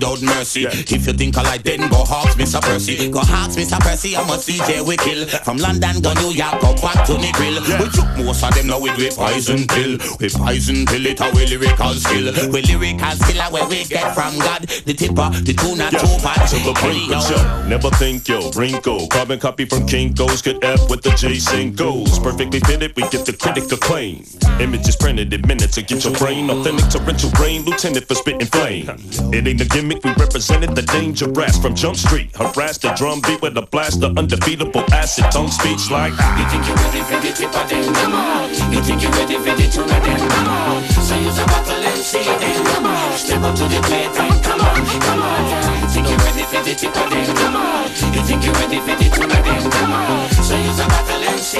Without 0.00 0.22
mercy. 0.22 0.64
If 0.66 1.06
you 1.06 1.12
think 1.12 1.36
I 1.36 1.42
like 1.42 1.62
then 1.62 1.80
go 1.90 2.04
hawks, 2.04 2.29
Mr. 2.50 2.62
Percy. 2.62 3.08
Go 3.10 3.20
hawks, 3.20 3.54
Mr. 3.54 3.78
Percy, 3.78 4.16
I'm 4.16 4.28
a 4.28 4.34
DJ 4.34 4.82
we 4.84 4.96
kill. 4.96 5.24
From 5.46 5.58
London, 5.58 6.00
go 6.02 6.12
New 6.14 6.34
York, 6.34 6.60
go 6.60 6.74
back 6.82 7.06
to 7.06 7.14
the 7.14 7.30
grill. 7.38 7.62
We 7.78 7.86
took 7.94 8.10
most 8.26 8.42
of 8.42 8.52
them 8.56 8.66
now 8.66 8.80
with 8.80 8.96
we 8.98 9.08
poison 9.10 9.68
pill. 9.68 9.98
We 10.18 10.28
poison 10.28 10.84
pill 10.84 11.06
it 11.06 11.20
we 11.30 11.46
lyrical 11.46 11.94
skill. 11.94 12.26
We 12.50 12.62
lyrical 12.62 13.14
skill 13.22 13.42
where 13.54 13.68
we 13.68 13.84
get 13.84 14.14
from 14.16 14.36
God. 14.42 14.66
The 14.66 14.94
tipper, 14.94 15.30
the 15.46 15.54
tuna, 15.54 15.90
Yeah. 15.94 16.02
two 16.02 16.18
bad. 16.26 16.42
To 16.50 16.56
the. 16.58 17.66
Never 17.68 17.90
think 17.90 18.26
yo, 18.26 18.50
wrinkle. 18.50 19.06
Carbon 19.06 19.38
copy 19.38 19.64
from 19.64 19.86
Kinko's. 19.86 20.42
Get 20.42 20.58
F 20.64 20.90
with 20.90 21.02
the 21.02 21.10
J 21.10 21.38
singles. 21.38 22.18
Perfectly 22.18 22.58
fitted, 22.58 22.96
we 22.96 23.02
get 23.10 23.26
the 23.26 23.32
critic 23.32 23.70
acclaim. 23.70 24.24
Images 24.58 24.96
printed 24.96 25.32
in 25.32 25.46
minutes 25.46 25.76
to 25.76 25.82
get 25.82 26.02
your 26.02 26.14
brain. 26.14 26.50
Authentic 26.50 26.90
torrential 26.90 27.30
rain, 27.38 27.62
lieutenant 27.64 28.08
for 28.08 28.16
spitting 28.16 28.48
flame. 28.48 28.90
It 29.32 29.46
ain't 29.46 29.60
a 29.60 29.66
gimmick, 29.66 30.02
we 30.02 30.10
represented 30.14 30.74
the 30.74 30.82
danger 30.82 31.28
rats 31.28 31.56
from 31.56 31.76
Jump 31.76 31.96
Street. 31.96 32.34
Harass 32.40 32.78
the 32.78 32.88
drum 32.96 33.20
beat 33.20 33.42
with 33.42 33.56
a 33.58 33.62
blast 33.62 34.02
of 34.02 34.16
undefeatable 34.16 34.80
acid 34.94 35.28
tongue 35.30 35.50
speech 35.52 35.90
like 35.90 36.16
You 36.40 36.44
think 36.48 36.64
you're 36.64 36.80
ready 36.80 37.02
for 37.04 37.20
the 37.20 37.32
tipper 37.36 37.64
then? 37.68 37.84
Come 37.92 38.14
on. 38.16 38.48
You 38.72 38.80
think 38.80 39.02
you're 39.02 39.12
ready 39.12 39.36
for 39.36 39.52
the 39.52 39.66
tuna 39.68 40.00
then? 40.00 40.16
Come 40.16 40.48
on. 40.48 40.82
So 41.04 41.20
use 41.20 41.36
a 41.36 41.44
bottle 41.44 41.84
and 41.84 42.00
see 42.00 42.24
then. 42.24 42.64
Come 42.64 42.86
on. 42.86 43.12
Step 43.12 43.42
up 43.44 43.54
to 43.60 43.64
the 43.68 43.80
plate 43.84 44.40
come 44.40 44.60
on, 44.64 44.80
come 45.04 45.20
on. 45.20 45.42
You 45.84 45.88
think 45.92 46.08
you're 46.08 46.24
ready 46.24 46.44
for 46.48 46.62
the 46.64 46.74
tipper 46.74 47.06
then? 47.12 47.36
Come 47.36 47.56
on. 47.56 47.84
You 48.08 48.22
think 48.24 48.40
you're 48.40 48.56
ready 48.56 48.80
for 48.80 48.96
the 48.96 49.06
tuna 49.12 49.38
then? 49.44 49.70
Come 49.70 49.92
on. 49.92 50.30
So 50.40 50.56
use 50.56 50.80
a 50.80 50.86
bottle 50.88 51.20
and 51.20 51.40
see 51.40 51.59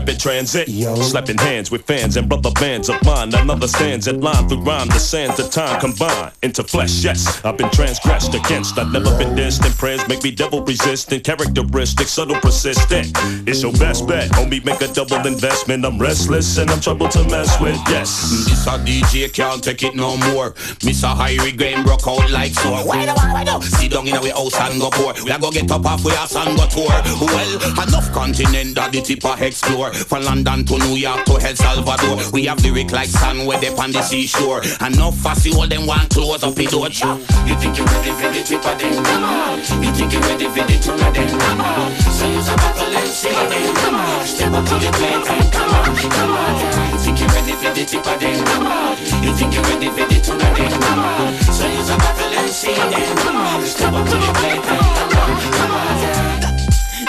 rapid 0.00 0.18
transit. 0.18 0.68
Slapping 0.68 1.38
hands 1.38 1.70
with 1.70 1.82
fans 1.82 2.16
and 2.16 2.28
brother 2.28 2.50
bands 2.52 2.88
of 2.88 2.96
mine. 3.04 3.34
Another 3.34 3.68
stands 3.68 4.08
in 4.08 4.20
line 4.20 4.48
through 4.48 4.62
rhyme. 4.62 4.88
The 4.88 4.98
sands 4.98 5.38
of 5.38 5.50
time 5.50 5.78
combine 5.80 6.32
into 6.42 6.62
flesh. 6.64 7.04
Yes, 7.04 7.44
I've 7.44 7.58
been 7.58 7.70
transgressed 7.70 8.34
against. 8.34 8.78
I've 8.78 8.92
never 8.92 9.16
been 9.18 9.34
distant. 9.34 9.76
Prayers 9.76 10.06
make 10.08 10.22
me 10.22 10.30
devil 10.30 10.62
resistant. 10.64 11.24
Characteristics 11.24 12.10
subtle, 12.10 12.36
persistent. 12.36 13.12
It's 13.46 13.62
your 13.62 13.72
best 13.72 14.08
bet. 14.08 14.30
Homie, 14.30 14.64
make 14.64 14.80
a 14.80 14.88
double 14.88 15.26
investment. 15.26 15.84
I'm 15.84 15.98
restless 15.98 16.56
and 16.56 16.70
I'm 16.70 16.80
trouble 16.80 17.08
to 17.08 17.22
mess 17.24 17.60
with. 17.60 17.76
Yes. 17.88 18.30
This 18.48 18.66
a 18.66 18.78
DJ 18.78 19.32
can't 19.32 19.62
take 19.62 19.82
it 19.82 19.94
no 19.94 20.16
more. 20.32 20.54
Miss 20.84 21.02
a 21.02 21.08
high 21.08 21.36
game 21.50 21.84
broke 21.84 22.06
out 22.06 22.30
like 22.30 22.52
sore. 22.54 22.86
Why 22.86 23.04
the 23.04 23.12
why 23.12 23.44
the 23.44 23.60
Sit 23.60 23.92
down 23.92 24.08
in 24.08 24.14
our 24.14 24.28
house 24.28 24.58
and 24.60 24.80
go 24.80 24.90
pour. 24.90 25.12
We 25.24 25.30
a 25.30 25.38
go 25.38 25.50
get 25.50 25.70
up 25.70 25.84
off 25.84 26.04
we 26.04 26.12
ass 26.12 26.34
and 26.36 26.56
go 26.56 26.66
tour. 26.66 26.88
Well, 27.20 27.86
enough 27.86 28.10
continent 28.12 28.74
that 28.76 28.92
the 28.92 29.02
tip 29.02 29.24
a 29.24 29.36
explore. 29.44 29.90
From 30.08 30.22
London 30.24 30.64
to 30.66 30.78
New 30.78 30.96
York 30.96 31.24
to 31.26 31.34
El 31.38 31.54
Salvador. 31.54 32.18
We 32.32 32.46
have 32.46 32.62
lyric 32.62 32.90
like 32.90 33.08
sun 33.08 33.46
where 33.46 33.58
they 33.60 33.68
on 33.74 33.92
the 33.92 34.02
seashore. 34.02 34.62
And 34.80 34.96
no 34.96 35.10
fussy 35.10 35.52
all 35.52 35.66
them 35.66 35.86
want 35.86 36.10
close 36.10 36.42
up 36.42 36.54
the 36.54 36.66
door. 36.66 36.88
You 36.88 37.54
think 37.60 37.78
you 37.78 37.84
ready 37.84 38.10
for 38.18 38.30
the 38.32 38.42
trip 38.42 38.62
then? 38.62 39.04
Come 39.04 39.24
on. 39.24 39.58
You 39.82 39.92
think 39.92 40.12
you 40.12 40.20
ready 40.20 40.46
for 40.46 40.64
the 40.66 40.76
tour 40.82 40.96
then? 40.98 41.28
Come 41.28 41.60
on. 41.60 41.92
So 42.16 42.26
use 42.26 42.48
a 42.48 42.56
bottle 42.56 42.84
and 42.84 42.94
let 42.94 43.06
see 43.06 43.30
them. 43.30 43.74
Come 43.76 43.94
on. 43.94 44.26
Step 44.26 44.52
up 44.52 44.64
to 44.66 44.74
the 44.74 44.90
plate 44.90 45.30
and 45.30 45.52
come 45.52 45.70
on, 45.70 45.96
come 45.96 46.30
on. 46.30 46.92
You 46.92 46.98
think 46.98 47.20
you 47.20 47.26
ready 47.30 47.52
for 47.52 47.70
the 47.70 47.84
trip 47.86 48.04
then? 48.18 48.44
Come 48.46 48.66
on. 48.66 48.96
You 49.22 49.32
think 49.34 49.54
you 49.54 49.62
ready 49.62 49.88
for 49.90 50.06
the 50.10 50.18
tour 50.20 50.38
then? 50.38 50.70
Come 50.80 50.98
on. 50.98 51.34
So 51.54 51.66
use 51.66 51.90
a 51.90 51.96
bottle 51.96 52.26
and 52.26 52.34
let 52.34 52.50
see 52.50 52.74
them. 52.74 53.16
Come 53.18 53.36
on. 53.36 53.62
Step 53.62 53.92
up 53.92 54.06
to 54.08 54.16
the 54.16 54.32
plate 54.38 54.64
and 54.64 54.80
come 55.12 55.30
on, 55.30 55.40
come 55.54 55.70
on. 55.70 56.40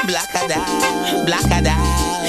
Blackada, 0.05 0.59
blackada. 1.25 2.20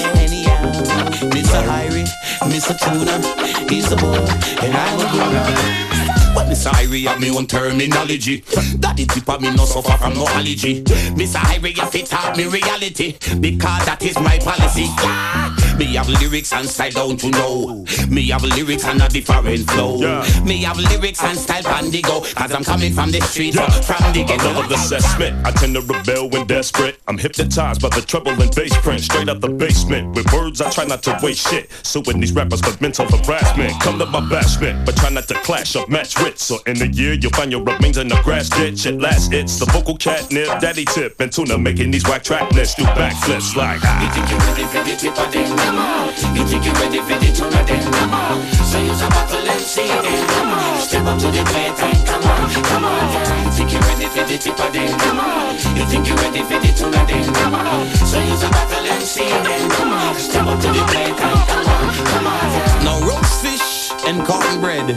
He's 2.51 3.93
a 3.93 3.97
boy, 3.97 4.17
and 4.63 4.75
I'm 4.75 4.99
a 4.99 5.05
girl. 5.13 6.35
But 6.35 6.49
Mr. 6.49 6.71
Irie 6.73 7.07
have 7.07 7.21
me 7.21 7.31
own 7.31 7.47
terminology. 7.47 8.43
Daddy 8.81 9.07
tip 9.07 9.29
of 9.29 9.41
me 9.41 9.55
no 9.55 9.65
suffer 9.65 9.97
from 9.97 10.15
no 10.15 10.27
allergy. 10.27 10.83
Mr. 10.83 11.39
Irie 11.39 11.77
you 11.77 11.87
fit 11.87 12.13
out 12.13 12.37
me 12.37 12.47
reality 12.47 13.13
because 13.39 13.85
that 13.87 14.03
is 14.03 14.19
my 14.19 14.39
policy. 14.39 14.87
Yeah. 15.03 15.62
Me 15.83 15.95
have 15.97 16.09
lyrics 16.09 16.53
and 16.53 16.69
style, 16.69 16.93
don't 16.93 17.23
you 17.25 17.31
know? 17.33 17.85
Me 18.09 18.29
have 18.29 18.45
lyrics 18.45 18.85
and 18.85 19.03
a 19.03 19.09
different 19.09 19.69
flow. 19.69 19.99
Me 20.45 20.63
have 20.63 20.79
lyrics 20.79 21.21
and 21.25 21.37
style 21.37 21.63
bandigo, 21.65 22.23
cause 22.37 22.53
I'm 22.53 22.63
coming 22.63 22.93
from 22.93 23.11
the 23.11 23.21
street, 23.23 23.57
Yeah. 23.57 23.69
from 23.69 24.13
the 24.13 24.23
ghetto. 24.23 24.51
Another 24.51 24.77
assessment. 24.77 25.45
I 25.45 25.51
tend 25.51 25.75
to 25.75 25.81
rebel 25.81 26.31
when 26.31 26.47
desperate. 26.47 27.01
I'm 27.09 27.19
hypnotized 27.19 27.83
by 27.83 27.89
the 27.89 28.01
treble 28.01 28.31
and 28.31 28.55
bass 28.55 28.77
print. 28.79 29.01
Straight 29.03 29.29
out 29.29 29.41
the 29.41 29.49
basement. 29.49 30.15
With 30.15 30.33
words, 30.33 30.61
I 30.61 30.71
try 30.71 30.85
not 30.85 31.03
to 31.03 31.19
waste 31.21 31.49
shit. 31.51 31.69
Suing 31.83 32.21
these 32.21 32.33
rappers 32.33 32.61
for 32.61 32.81
mental 32.81 33.07
harassment. 33.07 33.73
Come 33.81 33.99
to 33.99 34.07
my 34.07 34.21
bashment, 34.21 34.87
but 34.87 34.97
try 34.97 35.11
not 35.11 35.27
to 35.29 35.35
clash 35.43 35.75
or 35.75 35.85
match 35.89 36.17
wits. 36.23 36.45
So 36.45 36.61
in 36.67 36.81
a 36.81 36.87
year, 36.87 37.15
you'll 37.15 37.33
find 37.33 37.51
your 37.51 37.65
remains 37.65 37.99
in 37.99 38.07
the 38.07 38.21
grass 38.23 38.49
ditch. 38.49 38.87
At 38.87 39.01
last, 39.01 39.33
it's 39.33 39.59
the 39.59 39.67
vocal 39.67 39.97
catnip, 39.97 40.47
daddy 40.61 40.85
tip, 40.85 41.19
and 41.21 41.33
tuna 41.33 41.59
making 41.59 41.91
these 41.91 42.05
whack 42.05 42.23
track 42.23 42.53
lists 42.53 42.77
do 42.77 42.85
backflips 42.85 43.57
like. 43.57 43.83
You 44.01 44.09
think 44.15 44.31
you're 44.31 44.39
ready 44.47 44.65
for 44.65 44.83
the 44.89 44.97
tip 44.97 45.19
of 45.19 45.33
them? 45.33 45.72
Come 45.73 45.81
on. 45.81 46.37
You 46.37 46.45
think 46.45 46.67
you're 46.67 46.75
ready 46.75 47.01
for 47.01 47.17
the 47.17 47.33
tune 47.33 47.49
of 47.49 47.65
them? 47.67 47.81
Come 47.81 48.13
on. 48.13 48.45
So 48.69 48.77
use 48.79 49.01
a 49.01 49.09
buckle 49.09 49.41
and 49.41 49.61
see 49.61 49.89
them. 49.89 50.05
Come 50.29 50.53
on. 50.53 50.81
Step 50.83 51.07
up 51.07 51.19
to 51.19 51.29
the 51.33 51.43
plate 51.49 51.81
and 51.81 52.07
come 52.07 52.25
on. 52.29 52.53
Come 52.53 52.85
on. 52.85 53.45
You 53.47 53.51
think 53.57 53.73
you're 53.73 53.81
ready 53.89 54.05
for 54.05 54.25
the 54.29 54.37
tip 54.37 54.61
of 54.61 54.71
them? 54.71 54.99
Come 55.01 55.21
on. 55.21 55.55
You 55.73 55.85
think 55.89 56.09
you're 56.09 56.19
ready 56.19 56.43
for 56.43 56.61
the 56.61 56.73
tune 56.77 56.93
of 56.93 57.09
them? 57.09 57.25
Come 57.41 57.55
on. 57.55 57.89
So 58.05 58.21
use 58.21 58.43
a 58.43 58.51
buckle 58.53 58.85
and 58.85 59.03
see 59.03 59.31
them. 59.31 59.71
Come 59.71 59.93
on. 59.93 60.15
Step 60.17 60.45
up 60.45 60.61
to 60.61 60.69
the 60.69 60.85
plate 60.93 61.17
and 61.17 61.41
come 61.49 61.67
on. 61.67 61.95
Come 62.05 62.27
on. 62.27 62.85
Now 62.85 63.01
roast 63.09 63.41
fish 63.41 63.72
and 64.07 64.25
cornbread. 64.27 64.89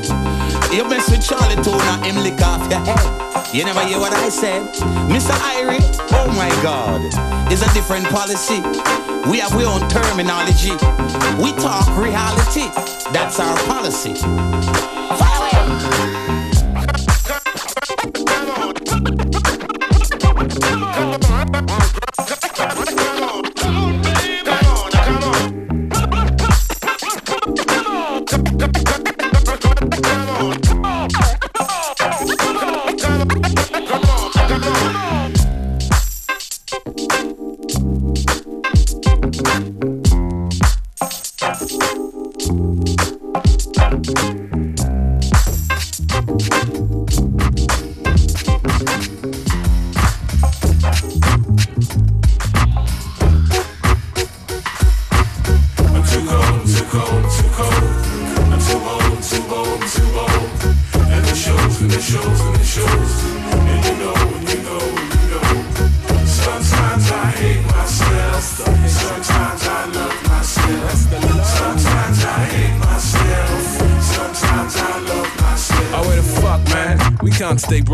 You 0.73 0.87
mess 0.87 1.09
with 1.09 1.25
Charlie 1.25 1.55
Tuna, 1.63 2.05
him 2.05 2.17
lick 2.17 2.41
off 2.41 2.69
your 2.69 2.79
head. 2.79 3.53
You 3.53 3.63
never 3.63 3.81
hear 3.85 3.99
what 3.99 4.13
I 4.13 4.29
said? 4.29 4.73
Mr. 5.07 5.31
Irie, 5.31 5.79
oh 6.11 6.27
my 6.35 6.49
God, 6.61 7.01
it's 7.51 7.61
a 7.61 7.73
different 7.73 8.05
policy. 8.07 8.59
We 9.29 9.39
have 9.39 9.53
our 9.53 9.65
own 9.65 9.87
terminology. 9.89 10.71
We 11.41 11.53
talk 11.53 11.87
reality. 11.97 12.67
That's 13.11 13.39
our 13.39 13.57
policy. 13.65 14.15
I'm 14.23 16.24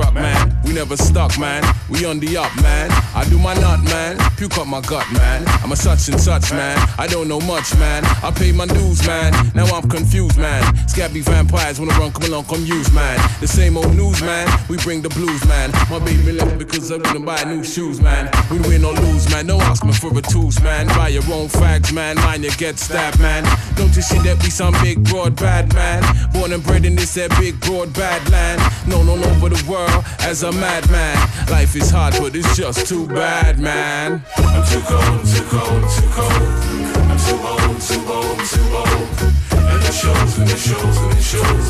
man. 0.10 0.58
We 0.64 0.74
never 0.74 0.98
stuck, 0.98 1.38
man. 1.38 1.64
We 1.90 2.06
on 2.06 2.20
the 2.20 2.38
up, 2.38 2.50
man. 2.62 2.90
I 3.14 3.28
do 3.30 3.38
my 3.38 3.54
nut, 3.54 3.84
man. 3.84 4.18
Puke 4.38 4.58
up 4.58 4.68
my 4.68 4.82
gut, 4.82 5.06
man. 5.12 5.44
I'm 5.62 5.72
a 5.72 5.76
such 5.76 6.08
and 6.10 6.20
such, 6.20 6.52
man. 6.52 6.78
I 6.98 7.08
don't 7.08 7.28
know 7.28 7.40
much, 7.42 7.76
man. 7.78 8.04
I 8.24 8.32
pay 8.32 8.52
my 8.52 8.66
dues, 8.66 9.06
man. 9.06 9.34
Now 9.54 9.66
I'm 9.66 9.88
confused, 9.90 10.38
man. 10.38 10.64
Scabby 10.88 11.22
vampires 11.22 11.80
wanna 11.80 11.94
run, 12.00 12.12
come 12.12 12.24
along, 12.32 12.46
come 12.46 12.66
use, 12.66 12.92
man. 12.94 13.20
The 13.40 13.48
same 13.48 13.78
old 13.78 13.96
news, 13.96 14.22
man. 14.22 14.48
We 14.70 14.78
bring 14.78 15.02
the 15.02 15.10
blues, 15.10 15.46
man. 15.46 15.72
My 15.90 16.00
baby 16.00 16.32
left 16.32 16.58
because 16.58 16.92
I 16.92 16.98
couldn't 17.00 17.26
buy 17.26 17.44
new 17.44 17.64
shoes, 17.64 18.02
man. 18.02 18.30
We 18.50 18.60
win 18.60 18.84
or 18.84 18.94
lose, 18.94 19.30
man. 19.30 19.48
No 19.48 19.60
asking 19.62 19.94
for 19.94 20.18
a 20.18 20.22
tools, 20.22 20.60
man. 20.62 20.88
Buy 20.88 21.10
your 21.10 21.24
own 21.34 21.50
fags, 21.50 21.94
man. 21.94 22.16
Mind 22.18 22.44
you 22.44 22.52
get 22.52 22.80
stabbed, 22.80 23.20
man. 23.20 23.44
Don't 23.76 23.96
you 23.96 24.02
see 24.02 24.20
that 24.20 24.42
we 24.42 24.50
some 24.50 24.74
big 24.82 25.04
broad 25.04 25.36
bad 25.36 25.74
man? 25.74 26.02
Born 26.34 26.54
and 26.54 26.64
bred 26.64 26.86
in 26.86 26.96
this 26.96 27.14
that 27.16 27.30
big 27.40 27.60
broad 27.60 27.94
bad 27.94 28.28
land. 28.30 28.62
Known 28.88 29.10
all 29.10 29.24
over 29.26 29.50
the 29.50 29.70
world 29.70 29.91
as 30.22 30.44
a 30.44 30.52
madman. 30.52 31.18
Life 31.50 31.76
is 31.76 31.90
hard, 31.90 32.16
but 32.20 32.36
it's 32.36 32.56
just 32.56 32.88
too 32.88 33.08
bad, 33.08 33.60
man. 33.60 34.24
I'm 34.38 34.64
too 34.68 34.82
cold, 34.82 35.26
too 35.26 35.44
cold, 35.50 35.84
too 35.90 36.10
cold. 36.12 36.72
I'm 37.10 37.20
too 37.20 37.40
old, 37.52 37.82
too 37.82 38.02
old, 38.08 38.40
too 38.52 38.68
old. 38.76 39.08
And 39.52 39.84
it 39.84 39.94
shows, 39.94 40.38
and 40.40 40.50
it 40.50 40.58
shows, 40.58 40.98
and 40.98 41.14
it 41.14 41.24
shows. 41.24 41.68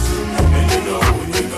And 0.56 0.72
you 0.72 0.82
know, 0.90 1.02
and 1.02 1.36
you 1.36 1.42
know, 1.50 1.51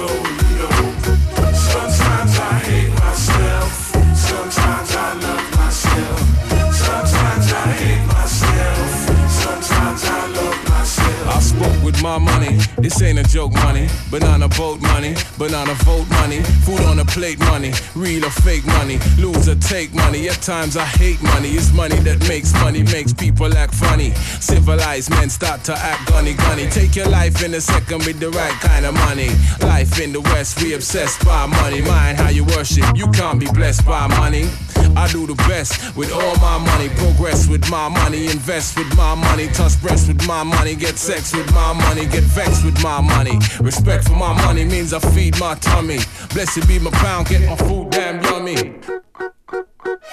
my 12.03 12.17
money. 12.17 12.57
This 12.77 13.01
ain't 13.01 13.17
a 13.17 13.23
joke 13.23 13.53
money. 13.53 13.87
Banana 14.11 14.49
boat 14.49 14.81
money. 14.81 15.15
Banana 15.37 15.73
vote 15.85 16.07
money. 16.09 16.41
Food 16.65 16.81
on 16.81 16.99
a 16.99 17.05
plate 17.05 17.39
money. 17.39 17.71
Real 17.95 18.25
or 18.25 18.29
fake 18.29 18.65
money. 18.65 18.99
Lose 19.17 19.47
or 19.47 19.55
take 19.55 19.93
money. 19.93 20.27
At 20.27 20.41
times 20.41 20.75
I 20.75 20.83
hate 20.83 21.23
money. 21.23 21.51
It's 21.51 21.71
money 21.71 21.95
that 21.99 22.19
makes 22.27 22.51
money. 22.55 22.83
Makes 22.83 23.13
people 23.13 23.55
act 23.55 23.73
funny. 23.73 24.11
Civilized 24.41 25.11
men 25.11 25.29
start 25.29 25.63
to 25.63 25.73
act 25.73 26.09
gunny 26.09 26.33
gunny. 26.33 26.67
Take 26.67 26.97
your 26.97 27.07
life 27.07 27.41
in 27.41 27.53
a 27.53 27.61
second 27.61 28.05
with 28.05 28.19
the 28.19 28.29
right 28.31 28.57
kind 28.59 28.85
of 28.85 28.93
money. 28.95 29.29
Life 29.61 30.01
in 30.01 30.11
the 30.11 30.21
West, 30.21 30.61
we 30.61 30.73
obsessed 30.73 31.25
by 31.25 31.45
money. 31.45 31.81
Mind 31.81 32.17
how 32.17 32.29
you 32.29 32.43
worship. 32.43 32.85
You 32.95 33.07
can't 33.11 33.39
be 33.39 33.47
blessed 33.47 33.85
by 33.85 34.07
money. 34.07 34.49
I 34.95 35.07
do 35.07 35.25
the 35.27 35.35
best 35.47 35.95
with 35.95 36.11
all 36.11 36.35
my 36.37 36.57
money. 36.57 36.89
Progress 36.89 37.47
with 37.47 37.69
my 37.69 37.89
money. 37.89 38.27
Invest 38.27 38.77
with 38.77 38.95
my 38.95 39.15
money. 39.15 39.47
Touch 39.47 39.79
breasts 39.81 40.07
with 40.07 40.25
my 40.27 40.43
money. 40.43 40.75
Get 40.75 40.97
sex 40.97 41.33
with 41.35 41.51
my 41.53 41.73
money. 41.73 42.05
Get 42.05 42.23
vexed 42.23 42.63
with 42.65 42.81
my 42.83 43.01
money. 43.01 43.39
Respect 43.59 44.05
for 44.07 44.15
my 44.15 44.33
money 44.45 44.65
means 44.65 44.93
I 44.93 44.99
feed 44.99 45.39
my 45.39 45.55
tummy. 45.55 45.99
Blessed 46.33 46.67
be 46.67 46.79
my 46.79 46.91
pound. 46.91 47.27
Get 47.27 47.41
my 47.47 47.55
food 47.55 47.89
damn 47.91 48.23
yummy. 48.23 48.57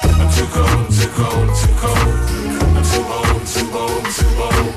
I'm 0.02 0.28
too 0.32 0.46
cold, 0.52 0.90
too 0.90 1.08
cold, 1.18 1.48
too 1.56 1.74
cold. 1.78 2.14
I'm 2.76 2.84
too 2.84 3.04
old, 3.18 3.46
too 3.46 3.68
old, 3.72 4.04
too 4.16 4.28
old. 4.38 4.74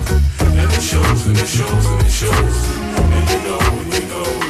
And 0.57 0.71
it 0.71 0.81
shows, 0.81 1.27
and 1.27 1.37
it 1.37 1.47
shows, 1.47 1.85
and 1.85 2.01
it 2.01 2.11
shows. 2.11 2.57
And 3.17 3.29
you 3.29 3.39
know, 3.47 3.59
and 3.59 3.93
you 3.93 4.09
know. 4.09 4.42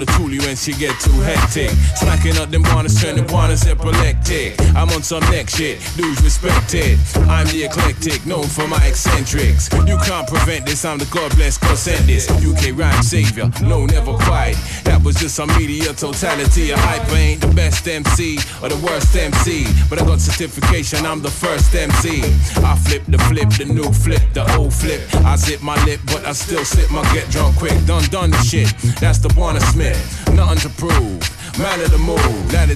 The 0.00 0.06
toolie 0.12 0.40
when 0.40 0.56
she 0.56 0.72
get 0.72 0.98
too 1.00 1.12
hectic. 1.20 1.70
Smacking 1.96 2.36
up 2.38 2.50
them 2.50 2.62
bonnets, 2.62 3.00
turn 3.00 3.16
the 3.16 3.22
bonnets 3.22 3.66
epileptic. 3.66 4.58
I'm 4.74 4.88
on 4.90 5.02
some 5.02 5.22
next 5.30 5.56
shit, 5.56 5.78
dudes 5.96 6.22
respect 6.22 6.74
it. 6.74 6.98
I'm 7.28 7.46
the 7.48 7.64
eclectic, 7.64 8.24
known 8.24 8.44
for 8.44 8.66
my 8.66 8.82
eccentrics. 8.86 9.68
You 9.86 9.98
can't 10.08 10.26
prevent 10.26 10.66
this, 10.66 10.84
I'm 10.84 10.98
the 10.98 11.06
God 11.06 11.34
bless, 11.36 11.58
God 11.58 11.76
sent 11.76 12.06
this. 12.06 12.28
UK 12.30 12.76
rhyme 12.76 13.02
savior, 13.02 13.50
no, 13.62 13.86
never 13.86 14.14
quite. 14.14 14.56
That 14.84 15.02
was 15.04 15.16
just 15.16 15.34
some 15.36 15.48
media 15.58 15.92
totality. 15.92 16.70
A 16.70 16.76
hype 16.78 17.12
ain't 17.12 17.40
the 17.42 17.48
best 17.48 17.86
MC 17.86 18.38
or 18.62 18.68
the 18.68 18.80
worst 18.84 19.14
MC. 19.14 19.66
But 19.88 20.00
I 20.00 20.06
got 20.06 20.20
certification, 20.20 21.04
I'm 21.04 21.20
the 21.20 21.30
first 21.30 21.74
MC. 21.74 22.22
I 22.64 22.76
flip 22.76 23.04
the 23.06 23.18
flip, 23.28 23.50
the 23.50 23.66
new 23.66 23.92
flip, 23.92 24.22
the 24.32 24.44
old 24.56 24.72
flip. 24.72 25.02
I 25.26 25.36
zip 25.36 25.60
my 25.62 25.76
lip, 25.84 26.00
but 26.06 26.24
I 26.24 26.32
still 26.32 26.64
sip 26.64 26.90
my 26.90 27.02
get 27.12 27.28
drunk 27.30 27.56
quick. 27.56 27.76
Done, 27.86 28.04
done 28.10 28.30
the 28.30 28.38
shit. 28.38 28.68
That's 29.00 29.18
the 29.18 29.32
Warner 29.36 29.60
Smith. 29.60 29.89
Nothing 30.34 30.58
to 30.58 30.68
prove. 30.70 31.39
Man 31.58 31.80
of 31.80 31.90
the 31.90 31.98
move, 31.98 32.20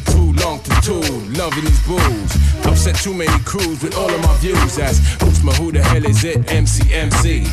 too 0.05 0.33
long 0.45 0.61
to 0.61 0.71
tool. 0.83 1.19
Loving 1.39 1.65
these 1.65 1.87
booze. 1.87 2.67
Upset 2.67 2.97
too 2.97 3.15
many 3.15 3.39
crews 3.45 3.83
with 3.83 3.97
all 3.97 4.11
of 4.13 4.21
my 4.23 4.37
views. 4.39 4.77
That's 4.77 4.99
Usma, 5.23 5.55
who 5.57 5.73
the 5.73 5.83
hell 5.83 6.05
is 6.05 6.25
it? 6.25 6.51
MC. 6.51 7.47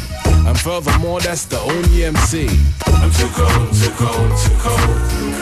And 0.47 0.59
furthermore, 0.59 1.19
that's 1.19 1.45
the 1.45 1.59
only 1.59 2.05
MC. 2.05 2.47
I'm 2.88 3.11
too 3.11 3.28
cold, 3.36 3.74
too 3.74 3.91
cold, 3.97 4.38
too 4.38 4.57
cold. 4.59 5.41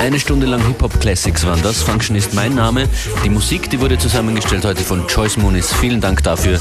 Eine 0.00 0.20
Stunde 0.20 0.46
lang 0.46 0.64
Hip-Hop-Classics 0.66 1.44
waren 1.46 1.60
das. 1.62 1.82
Function 1.82 2.14
ist 2.14 2.34
mein 2.34 2.54
Name. 2.54 2.88
Die 3.24 3.30
Musik, 3.30 3.70
die 3.70 3.80
wurde 3.80 3.98
zusammengestellt 3.98 4.64
heute 4.64 4.82
von 4.82 5.06
Joyce 5.08 5.38
Moonis. 5.38 5.72
Vielen 5.72 6.00
Dank 6.00 6.22
dafür. 6.22 6.60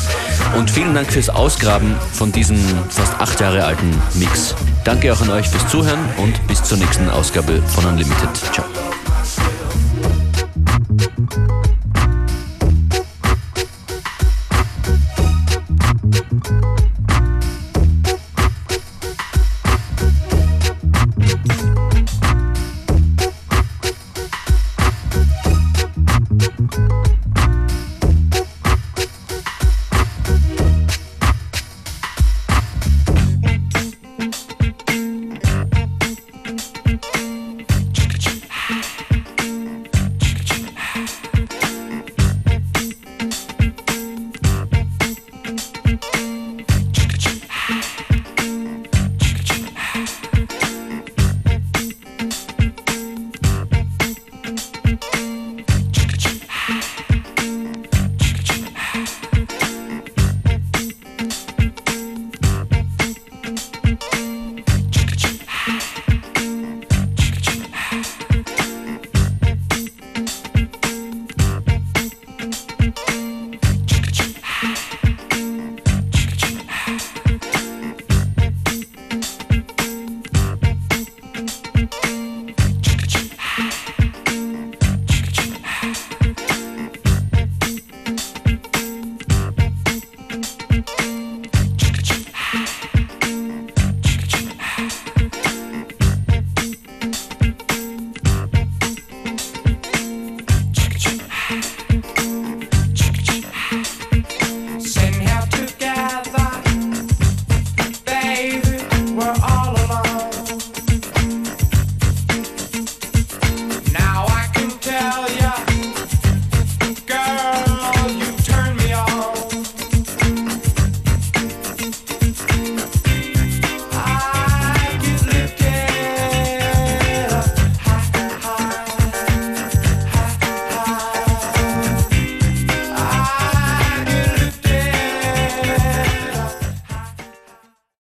Und 0.57 0.71
vielen 0.71 0.95
Dank 0.95 1.11
fürs 1.11 1.29
Ausgraben 1.29 1.95
von 2.13 2.31
diesem 2.31 2.57
fast 2.89 3.13
acht 3.19 3.39
Jahre 3.39 3.65
alten 3.65 3.89
Mix. 4.15 4.55
Danke 4.83 5.13
auch 5.13 5.21
an 5.21 5.29
euch 5.29 5.47
fürs 5.47 5.67
Zuhören 5.67 5.99
und 6.17 6.47
bis 6.47 6.63
zur 6.63 6.77
nächsten 6.77 7.09
Ausgabe 7.09 7.61
von 7.75 7.85
Unlimited. 7.87 8.35
Ciao. 8.53 8.65